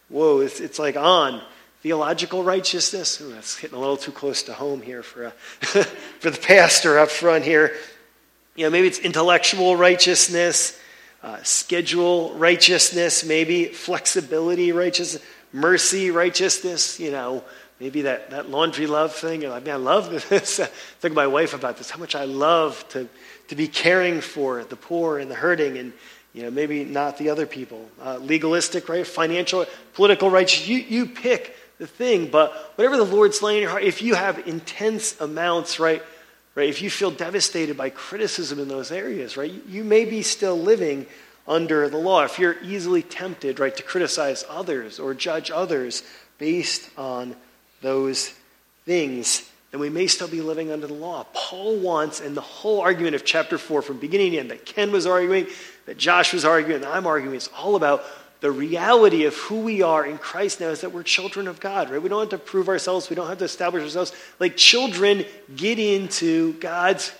whoa, 0.07 0.39
it's, 0.39 0.61
it's 0.61 0.79
like 0.79 0.95
on. 0.95 1.41
Theological 1.81 2.41
righteousness, 2.41 3.19
Ooh, 3.19 3.33
that's 3.33 3.57
hitting 3.57 3.75
a 3.75 3.79
little 3.81 3.97
too 3.97 4.13
close 4.13 4.43
to 4.43 4.53
home 4.53 4.81
here 4.81 5.03
for, 5.03 5.25
a, 5.25 5.31
for 6.19 6.29
the 6.29 6.39
pastor 6.39 6.99
up 6.99 7.09
front 7.09 7.43
here. 7.43 7.75
You 8.55 8.63
know, 8.63 8.69
maybe 8.69 8.87
it's 8.87 8.99
intellectual 8.99 9.75
righteousness, 9.75 10.79
uh, 11.21 11.43
schedule 11.43 12.33
righteousness, 12.35 13.25
maybe 13.25 13.65
flexibility 13.65 14.71
righteousness, 14.71 15.21
mercy 15.51 16.11
righteousness, 16.11 16.97
you 16.97 17.11
know, 17.11 17.43
maybe 17.79 18.03
that, 18.03 18.29
that 18.31 18.49
laundry 18.49 18.87
love 18.87 19.13
thing. 19.13 19.41
Like, 19.41 19.65
man, 19.65 19.75
I 19.75 19.77
love 19.77 20.09
this. 20.29 20.57
Think 20.57 21.11
of 21.11 21.13
my 21.13 21.27
wife 21.27 21.53
about 21.53 21.77
this, 21.77 21.89
how 21.89 21.99
much 21.99 22.15
I 22.15 22.25
love 22.25 22.87
to, 22.89 23.07
to 23.47 23.55
be 23.55 23.67
caring 23.67 24.21
for 24.21 24.63
the 24.63 24.75
poor 24.75 25.19
and 25.19 25.29
the 25.29 25.35
hurting 25.35 25.77
and, 25.77 25.93
you 26.33 26.43
know, 26.43 26.51
maybe 26.51 26.83
not 26.83 27.17
the 27.17 27.29
other 27.29 27.45
people. 27.45 27.89
Uh, 28.01 28.17
legalistic, 28.17 28.89
right? 28.89 29.05
Financial, 29.05 29.65
political 29.93 30.29
rights. 30.29 30.67
You, 30.67 30.77
you 30.77 31.05
pick 31.05 31.55
the 31.79 31.87
thing, 31.87 32.27
but 32.27 32.73
whatever 32.75 32.97
the 32.97 33.05
Lord's 33.05 33.41
laying 33.41 33.57
in 33.57 33.61
your 33.63 33.71
heart, 33.71 33.83
if 33.83 34.01
you 34.01 34.13
have 34.13 34.47
intense 34.47 35.19
amounts, 35.21 35.79
right, 35.79 36.03
right, 36.53 36.69
if 36.69 36.81
you 36.81 36.89
feel 36.89 37.09
devastated 37.09 37.77
by 37.77 37.89
criticism 37.89 38.59
in 38.59 38.67
those 38.67 38.91
areas, 38.91 39.37
right, 39.37 39.51
you 39.65 39.83
may 39.83 40.03
be 40.03 40.21
still 40.21 40.59
living 40.59 41.07
under 41.47 41.89
the 41.89 41.97
law, 41.97 42.23
if 42.23 42.37
you're 42.37 42.61
easily 42.61 43.01
tempted, 43.01 43.59
right, 43.59 43.75
to 43.75 43.81
criticize 43.81 44.45
others 44.49 44.99
or 44.99 45.15
judge 45.15 45.49
others 45.49 46.03
based 46.37 46.89
on 46.95 47.35
those 47.81 48.33
things, 48.85 49.49
then 49.71 49.79
we 49.79 49.89
may 49.89 50.07
still 50.07 50.27
be 50.27 50.41
living 50.41 50.71
under 50.71 50.87
the 50.87 50.93
law. 50.93 51.25
Paul 51.33 51.77
wants, 51.77 52.21
and 52.21 52.35
the 52.35 52.41
whole 52.41 52.81
argument 52.81 53.15
of 53.15 53.23
chapter 53.23 53.57
4 53.57 53.81
from 53.81 53.97
beginning 53.99 54.31
to 54.31 54.39
end 54.39 54.51
that 54.51 54.65
Ken 54.65 54.91
was 54.91 55.05
arguing, 55.05 55.47
that 55.85 55.97
Josh 55.97 56.33
was 56.33 56.45
arguing, 56.45 56.81
that 56.81 56.93
I'm 56.93 57.05
arguing, 57.05 57.35
it's 57.35 57.49
all 57.57 57.75
about 57.75 58.03
the 58.41 58.51
reality 58.51 59.25
of 59.25 59.35
who 59.35 59.59
we 59.59 59.81
are 59.81 60.05
in 60.05 60.17
Christ 60.17 60.61
now 60.61 60.69
is 60.69 60.81
that 60.81 60.93
we're 60.93 61.03
children 61.03 61.47
of 61.47 61.59
God, 61.59 61.89
right? 61.89 62.01
We 62.01 62.07
don't 62.07 62.21
have 62.21 62.29
to 62.29 62.37
prove 62.37 62.69
ourselves, 62.69 63.09
we 63.09 63.15
don't 63.15 63.27
have 63.27 63.39
to 63.39 63.45
establish 63.45 63.83
ourselves. 63.83 64.13
Like 64.39 64.55
children 64.55 65.25
get 65.55 65.77
into 65.77 66.53
God's 66.53 67.11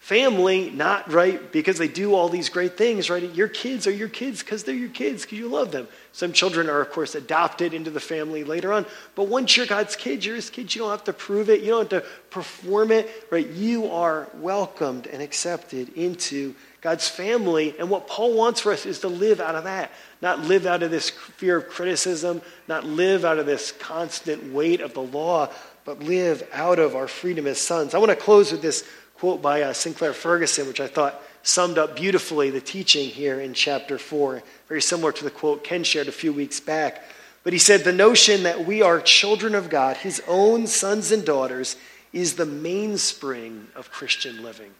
family, 0.00 0.70
not 0.70 1.12
right 1.12 1.52
because 1.52 1.76
they 1.76 1.86
do 1.86 2.14
all 2.14 2.30
these 2.30 2.48
great 2.48 2.76
things, 2.76 3.10
right? 3.10 3.22
Your 3.34 3.48
kids 3.48 3.86
are 3.86 3.92
your 3.92 4.08
kids 4.08 4.42
because 4.42 4.64
they're 4.64 4.74
your 4.74 4.88
kids 4.88 5.22
because 5.22 5.38
you 5.38 5.46
love 5.46 5.70
them. 5.70 5.86
Some 6.12 6.32
children 6.32 6.70
are, 6.70 6.80
of 6.80 6.90
course, 6.90 7.14
adopted 7.14 7.74
into 7.74 7.90
the 7.90 8.00
family 8.00 8.42
later 8.42 8.72
on. 8.72 8.86
But 9.14 9.28
once 9.28 9.56
you're 9.56 9.66
God's 9.66 9.94
kid, 9.94 10.24
you're 10.24 10.36
his 10.36 10.48
kid. 10.48 10.74
You 10.74 10.80
don't 10.80 10.90
have 10.90 11.04
to 11.04 11.12
prove 11.12 11.50
it, 11.50 11.60
you 11.60 11.68
don't 11.68 11.92
have 11.92 12.02
to 12.02 12.08
perform 12.30 12.92
it, 12.92 13.08
right? 13.30 13.46
You 13.46 13.90
are 13.90 14.26
welcomed 14.34 15.06
and 15.06 15.22
accepted 15.22 15.90
into 15.90 16.54
God's 16.80 17.06
family. 17.06 17.74
And 17.78 17.90
what 17.90 18.08
Paul 18.08 18.34
wants 18.34 18.60
for 18.60 18.72
us 18.72 18.86
is 18.86 19.00
to 19.00 19.08
live 19.08 19.38
out 19.38 19.54
of 19.54 19.64
that, 19.64 19.92
not 20.22 20.40
live 20.40 20.64
out 20.64 20.82
of 20.82 20.90
this 20.90 21.10
fear 21.10 21.58
of 21.58 21.68
criticism, 21.68 22.40
not 22.66 22.84
live 22.84 23.26
out 23.26 23.38
of 23.38 23.44
this 23.44 23.70
constant 23.72 24.50
weight 24.52 24.80
of 24.80 24.94
the 24.94 25.02
law, 25.02 25.50
but 25.84 26.00
live 26.00 26.48
out 26.52 26.78
of 26.78 26.96
our 26.96 27.08
freedom 27.08 27.46
as 27.46 27.60
sons. 27.60 27.94
I 27.94 27.98
want 27.98 28.10
to 28.10 28.16
close 28.16 28.52
with 28.52 28.62
this 28.62 28.84
quote 29.20 29.42
by 29.42 29.60
uh, 29.60 29.74
Sinclair 29.74 30.14
Ferguson, 30.14 30.66
which 30.66 30.80
I 30.80 30.86
thought 30.86 31.22
summed 31.42 31.76
up 31.76 31.94
beautifully 31.94 32.48
the 32.48 32.60
teaching 32.60 33.10
here 33.10 33.38
in 33.38 33.52
chapter 33.52 33.98
4, 33.98 34.42
very 34.66 34.80
similar 34.80 35.12
to 35.12 35.24
the 35.24 35.30
quote 35.30 35.62
Ken 35.62 35.84
shared 35.84 36.08
a 36.08 36.12
few 36.12 36.32
weeks 36.32 36.58
back. 36.58 37.04
But 37.44 37.52
he 37.52 37.58
said, 37.58 37.84
The 37.84 37.92
notion 37.92 38.44
that 38.44 38.64
we 38.64 38.80
are 38.80 38.98
children 38.98 39.54
of 39.54 39.68
God, 39.68 39.98
his 39.98 40.22
own 40.26 40.66
sons 40.66 41.12
and 41.12 41.22
daughters, 41.22 41.76
is 42.14 42.36
the 42.36 42.46
mainspring 42.46 43.68
of 43.76 43.90
Christian 43.90 44.42
living. 44.42 44.70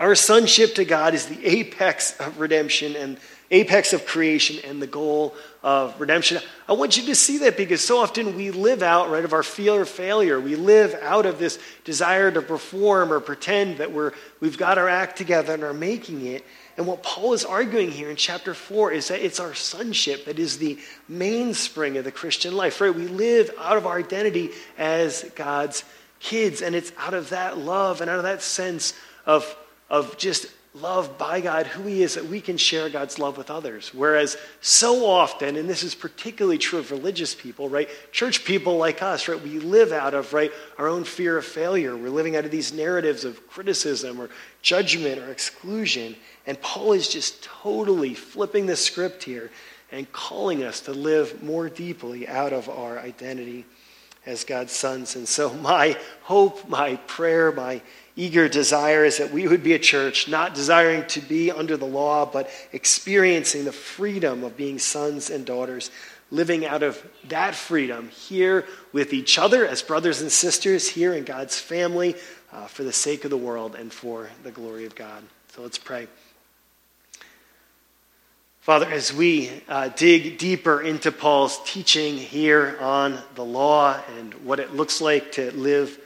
Our 0.00 0.16
sonship 0.16 0.74
to 0.74 0.84
God 0.84 1.14
is 1.14 1.26
the 1.26 1.46
apex 1.46 2.18
of 2.18 2.40
redemption 2.40 2.96
and 2.96 3.18
apex 3.50 3.92
of 3.92 4.04
creation 4.04 4.58
and 4.64 4.80
the 4.80 4.86
goal 4.86 5.34
of 5.62 5.98
redemption. 6.00 6.40
I 6.68 6.74
want 6.74 6.96
you 6.96 7.06
to 7.06 7.14
see 7.14 7.38
that 7.38 7.56
because 7.56 7.84
so 7.84 7.98
often 7.98 8.36
we 8.36 8.50
live 8.50 8.82
out 8.82 9.10
right 9.10 9.24
of 9.24 9.32
our 9.32 9.42
fear 9.42 9.82
of 9.82 9.88
failure. 9.88 10.38
We 10.38 10.54
live 10.54 10.94
out 11.02 11.26
of 11.26 11.38
this 11.38 11.58
desire 11.84 12.30
to 12.30 12.42
perform 12.42 13.12
or 13.12 13.20
pretend 13.20 13.78
that 13.78 13.92
we're 13.92 14.12
we've 14.40 14.58
got 14.58 14.78
our 14.78 14.88
act 14.88 15.16
together 15.16 15.54
and 15.54 15.62
are 15.62 15.72
making 15.72 16.26
it. 16.26 16.44
And 16.76 16.86
what 16.86 17.02
Paul 17.02 17.32
is 17.32 17.44
arguing 17.44 17.90
here 17.90 18.08
in 18.08 18.16
chapter 18.16 18.54
4 18.54 18.92
is 18.92 19.08
that 19.08 19.24
it's 19.24 19.40
our 19.40 19.54
sonship 19.54 20.26
that 20.26 20.38
is 20.38 20.58
the 20.58 20.78
mainspring 21.08 21.96
of 21.96 22.04
the 22.04 22.12
Christian 22.12 22.54
life. 22.54 22.80
Right? 22.80 22.94
We 22.94 23.08
live 23.08 23.50
out 23.58 23.78
of 23.78 23.86
our 23.86 23.98
identity 23.98 24.50
as 24.76 25.24
God's 25.34 25.84
kids 26.20 26.62
and 26.62 26.74
it's 26.74 26.92
out 26.98 27.14
of 27.14 27.30
that 27.30 27.58
love 27.58 28.00
and 28.00 28.10
out 28.10 28.18
of 28.18 28.24
that 28.24 28.42
sense 28.42 28.92
of 29.24 29.56
of 29.90 30.18
just 30.18 30.46
loved 30.80 31.18
by 31.18 31.40
God, 31.40 31.66
who 31.66 31.84
He 31.84 32.02
is, 32.02 32.14
that 32.14 32.26
we 32.26 32.40
can 32.40 32.56
share 32.56 32.88
God's 32.88 33.18
love 33.18 33.36
with 33.36 33.50
others. 33.50 33.92
Whereas 33.94 34.36
so 34.60 35.06
often, 35.06 35.56
and 35.56 35.68
this 35.68 35.82
is 35.82 35.94
particularly 35.94 36.58
true 36.58 36.78
of 36.78 36.90
religious 36.90 37.34
people, 37.34 37.68
right? 37.68 37.88
Church 38.12 38.44
people 38.44 38.76
like 38.76 39.02
us, 39.02 39.28
right? 39.28 39.40
We 39.40 39.58
live 39.58 39.92
out 39.92 40.14
of, 40.14 40.32
right, 40.32 40.52
our 40.78 40.88
own 40.88 41.04
fear 41.04 41.38
of 41.38 41.44
failure. 41.44 41.96
We're 41.96 42.10
living 42.10 42.36
out 42.36 42.44
of 42.44 42.50
these 42.50 42.72
narratives 42.72 43.24
of 43.24 43.46
criticism 43.48 44.20
or 44.20 44.30
judgment 44.62 45.20
or 45.20 45.30
exclusion. 45.30 46.16
And 46.46 46.60
Paul 46.60 46.92
is 46.92 47.08
just 47.08 47.42
totally 47.42 48.14
flipping 48.14 48.66
the 48.66 48.76
script 48.76 49.24
here 49.24 49.50
and 49.90 50.10
calling 50.12 50.64
us 50.64 50.80
to 50.82 50.92
live 50.92 51.42
more 51.42 51.68
deeply 51.68 52.28
out 52.28 52.52
of 52.52 52.68
our 52.68 52.98
identity 52.98 53.64
as 54.26 54.44
God's 54.44 54.72
sons. 54.72 55.16
And 55.16 55.26
so, 55.26 55.52
my 55.54 55.96
hope, 56.22 56.68
my 56.68 56.96
prayer, 57.06 57.50
my 57.50 57.80
eager 58.18 58.48
desire 58.48 59.04
is 59.04 59.18
that 59.18 59.32
we 59.32 59.46
would 59.46 59.62
be 59.62 59.74
a 59.74 59.78
church 59.78 60.28
not 60.28 60.52
desiring 60.52 61.06
to 61.06 61.20
be 61.20 61.52
under 61.52 61.76
the 61.76 61.86
law, 61.86 62.26
but 62.26 62.50
experiencing 62.72 63.64
the 63.64 63.72
freedom 63.72 64.42
of 64.42 64.56
being 64.56 64.76
sons 64.80 65.30
and 65.30 65.46
daughters, 65.46 65.92
living 66.32 66.66
out 66.66 66.82
of 66.82 67.00
that 67.28 67.54
freedom 67.54 68.08
here 68.08 68.66
with 68.92 69.12
each 69.12 69.38
other 69.38 69.64
as 69.64 69.82
brothers 69.82 70.20
and 70.20 70.32
sisters, 70.32 70.88
here 70.88 71.14
in 71.14 71.22
God's 71.22 71.60
family, 71.60 72.16
uh, 72.52 72.66
for 72.66 72.82
the 72.82 72.92
sake 72.92 73.24
of 73.24 73.30
the 73.30 73.36
world 73.36 73.76
and 73.76 73.92
for 73.92 74.28
the 74.42 74.50
glory 74.50 74.84
of 74.84 74.96
God. 74.96 75.22
So 75.54 75.62
let's 75.62 75.78
pray. 75.78 76.08
Father, 78.62 78.86
as 78.90 79.14
we 79.14 79.62
uh, 79.68 79.90
dig 79.90 80.38
deeper 80.38 80.82
into 80.82 81.12
Paul's 81.12 81.60
teaching 81.64 82.16
here 82.16 82.76
on 82.80 83.16
the 83.36 83.44
law 83.44 83.96
and 84.18 84.34
what 84.44 84.58
it 84.58 84.74
looks 84.74 85.00
like 85.00 85.30
to 85.32 85.52
live 85.52 86.00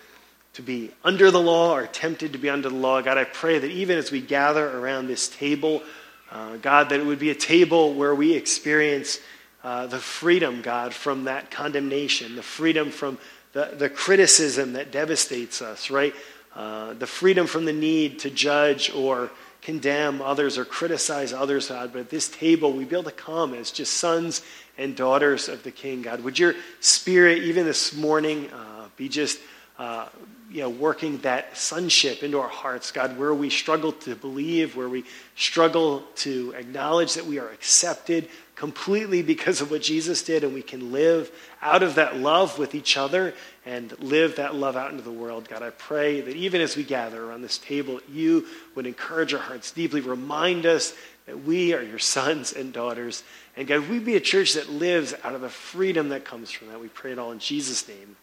to 0.54 0.62
be 0.62 0.90
under 1.02 1.30
the 1.30 1.40
law 1.40 1.74
or 1.74 1.86
tempted 1.86 2.32
to 2.32 2.38
be 2.38 2.50
under 2.50 2.68
the 2.68 2.74
law. 2.74 3.00
God, 3.00 3.16
I 3.16 3.24
pray 3.24 3.58
that 3.58 3.70
even 3.70 3.98
as 3.98 4.10
we 4.10 4.20
gather 4.20 4.68
around 4.78 5.06
this 5.06 5.28
table, 5.28 5.82
uh, 6.30 6.56
God, 6.56 6.90
that 6.90 7.00
it 7.00 7.06
would 7.06 7.18
be 7.18 7.30
a 7.30 7.34
table 7.34 7.94
where 7.94 8.14
we 8.14 8.34
experience 8.34 9.18
uh, 9.64 9.86
the 9.86 9.98
freedom, 9.98 10.60
God, 10.60 10.92
from 10.92 11.24
that 11.24 11.50
condemnation, 11.50 12.36
the 12.36 12.42
freedom 12.42 12.90
from 12.90 13.18
the, 13.52 13.74
the 13.76 13.88
criticism 13.88 14.74
that 14.74 14.90
devastates 14.90 15.62
us, 15.62 15.90
right? 15.90 16.14
Uh, 16.54 16.94
the 16.94 17.06
freedom 17.06 17.46
from 17.46 17.64
the 17.64 17.72
need 17.72 18.18
to 18.20 18.30
judge 18.30 18.90
or 18.94 19.30
condemn 19.62 20.20
others 20.20 20.58
or 20.58 20.64
criticize 20.64 21.32
others, 21.32 21.68
God. 21.68 21.92
But 21.92 22.00
at 22.00 22.10
this 22.10 22.28
table, 22.28 22.72
we 22.72 22.84
be 22.84 22.96
able 22.96 23.04
to 23.04 23.12
come 23.12 23.54
as 23.54 23.70
just 23.70 23.94
sons 23.94 24.42
and 24.76 24.96
daughters 24.96 25.48
of 25.48 25.62
the 25.62 25.70
King, 25.70 26.02
God. 26.02 26.22
Would 26.24 26.38
your 26.38 26.54
spirit, 26.80 27.42
even 27.44 27.64
this 27.64 27.94
morning, 27.94 28.50
uh, 28.50 28.88
be 28.96 29.08
just 29.08 29.38
uh, 29.78 30.08
you 30.52 30.60
know, 30.60 30.68
working 30.68 31.18
that 31.18 31.56
sonship 31.56 32.22
into 32.22 32.38
our 32.38 32.48
hearts, 32.48 32.92
God, 32.92 33.18
where 33.18 33.32
we 33.32 33.48
struggle 33.48 33.92
to 33.92 34.14
believe, 34.14 34.76
where 34.76 34.88
we 34.88 35.04
struggle 35.34 36.04
to 36.16 36.52
acknowledge 36.56 37.14
that 37.14 37.24
we 37.24 37.38
are 37.38 37.48
accepted 37.48 38.28
completely 38.54 39.22
because 39.22 39.62
of 39.62 39.70
what 39.70 39.80
Jesus 39.80 40.22
did, 40.22 40.44
and 40.44 40.52
we 40.52 40.60
can 40.60 40.92
live 40.92 41.30
out 41.62 41.82
of 41.82 41.94
that 41.94 42.18
love 42.18 42.58
with 42.58 42.74
each 42.74 42.98
other 42.98 43.32
and 43.64 43.98
live 44.00 44.36
that 44.36 44.54
love 44.54 44.76
out 44.76 44.90
into 44.90 45.02
the 45.02 45.10
world. 45.10 45.48
God, 45.48 45.62
I 45.62 45.70
pray 45.70 46.20
that 46.20 46.36
even 46.36 46.60
as 46.60 46.76
we 46.76 46.84
gather 46.84 47.24
around 47.24 47.40
this 47.40 47.56
table, 47.56 48.00
you 48.10 48.46
would 48.74 48.86
encourage 48.86 49.32
our 49.32 49.40
hearts 49.40 49.72
deeply, 49.72 50.02
remind 50.02 50.66
us 50.66 50.94
that 51.26 51.44
we 51.44 51.72
are 51.72 51.82
your 51.82 51.98
sons 51.98 52.52
and 52.52 52.74
daughters. 52.74 53.24
And 53.56 53.66
God, 53.66 53.88
we 53.88 53.98
be 53.98 54.16
a 54.16 54.20
church 54.20 54.52
that 54.52 54.68
lives 54.68 55.14
out 55.24 55.34
of 55.34 55.40
the 55.40 55.48
freedom 55.48 56.10
that 56.10 56.26
comes 56.26 56.50
from 56.50 56.68
that. 56.68 56.80
We 56.80 56.88
pray 56.88 57.12
it 57.12 57.18
all 57.18 57.32
in 57.32 57.38
Jesus' 57.38 57.88
name. 57.88 58.16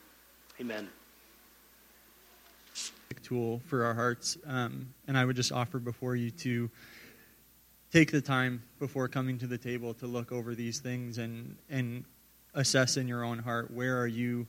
Amen 0.62 0.90
tool 3.30 3.62
for 3.68 3.86
our 3.86 3.94
hearts. 3.94 4.38
Um, 4.46 4.94
and 5.08 5.18
I 5.18 5.24
would 5.24 5.36
just 5.36 5.52
offer 5.52 5.78
before 5.78 6.16
you 6.16 6.32
to 6.32 6.70
take 7.94 8.12
the 8.12 8.22
time 8.22 8.64
before 8.80 9.08
coming 9.08 9.38
to 9.40 9.48
the 9.48 9.58
table 9.58 9.94
to 9.96 10.08
look 10.08 10.32
over 10.32 10.56
these 10.56 10.80
things 10.80 11.20
and, 11.20 11.56
and 11.70 12.06
assess 12.56 12.98
in 12.98 13.08
your 13.08 13.24
own 13.24 13.40
heart 13.40 13.72
where 13.72 14.00
are 14.02 14.08
you 14.08 14.48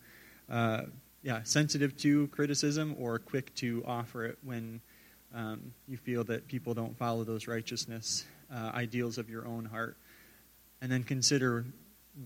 uh, 0.50 0.82
yeah, 1.22 1.42
sensitive 1.44 1.96
to 1.98 2.26
criticism 2.28 2.96
or 2.98 3.18
quick 3.18 3.54
to 3.54 3.84
offer 3.86 4.24
it 4.24 4.38
when 4.42 4.80
um, 5.34 5.72
you 5.86 5.98
feel 5.98 6.24
that 6.24 6.48
people 6.48 6.72
don't 6.72 6.96
follow 6.96 7.22
those 7.22 7.46
righteousness 7.46 8.24
uh, 8.52 8.70
ideals 8.74 9.18
of 9.18 9.28
your 9.28 9.46
own 9.46 9.66
heart. 9.66 9.96
And 10.80 10.90
then 10.90 11.04
consider 11.04 11.66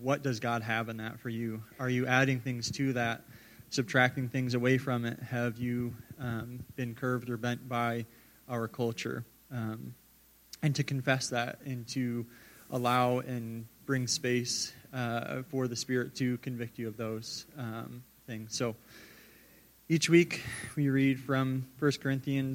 what 0.00 0.22
does 0.22 0.38
God 0.38 0.62
have 0.62 0.88
in 0.88 0.98
that 0.98 1.18
for 1.18 1.28
you? 1.28 1.64
Are 1.80 1.90
you 1.90 2.06
adding 2.06 2.38
things 2.40 2.70
to 2.72 2.92
that 2.92 3.22
subtracting 3.74 4.28
things 4.28 4.54
away 4.54 4.78
from 4.78 5.04
it, 5.04 5.18
have 5.20 5.58
you 5.58 5.92
um, 6.20 6.60
been 6.76 6.94
curved 6.94 7.30
or 7.30 7.36
bent 7.36 7.68
by 7.68 8.06
our 8.48 8.68
culture? 8.68 9.24
Um, 9.50 9.94
and 10.62 10.74
to 10.76 10.82
confess 10.82 11.28
that 11.28 11.58
and 11.64 11.86
to 11.88 12.24
allow 12.70 13.18
and 13.18 13.66
bring 13.86 14.06
space 14.06 14.72
uh, 14.92 15.42
for 15.42 15.68
the 15.68 15.76
Spirit 15.76 16.14
to 16.16 16.38
convict 16.38 16.78
you 16.78 16.88
of 16.88 16.96
those 16.96 17.46
um, 17.58 18.02
things. 18.26 18.56
So 18.56 18.74
each 19.88 20.08
week 20.08 20.42
we 20.76 20.88
read 20.88 21.20
from 21.20 21.66
1 21.78 21.92
Corinthians 22.02 22.52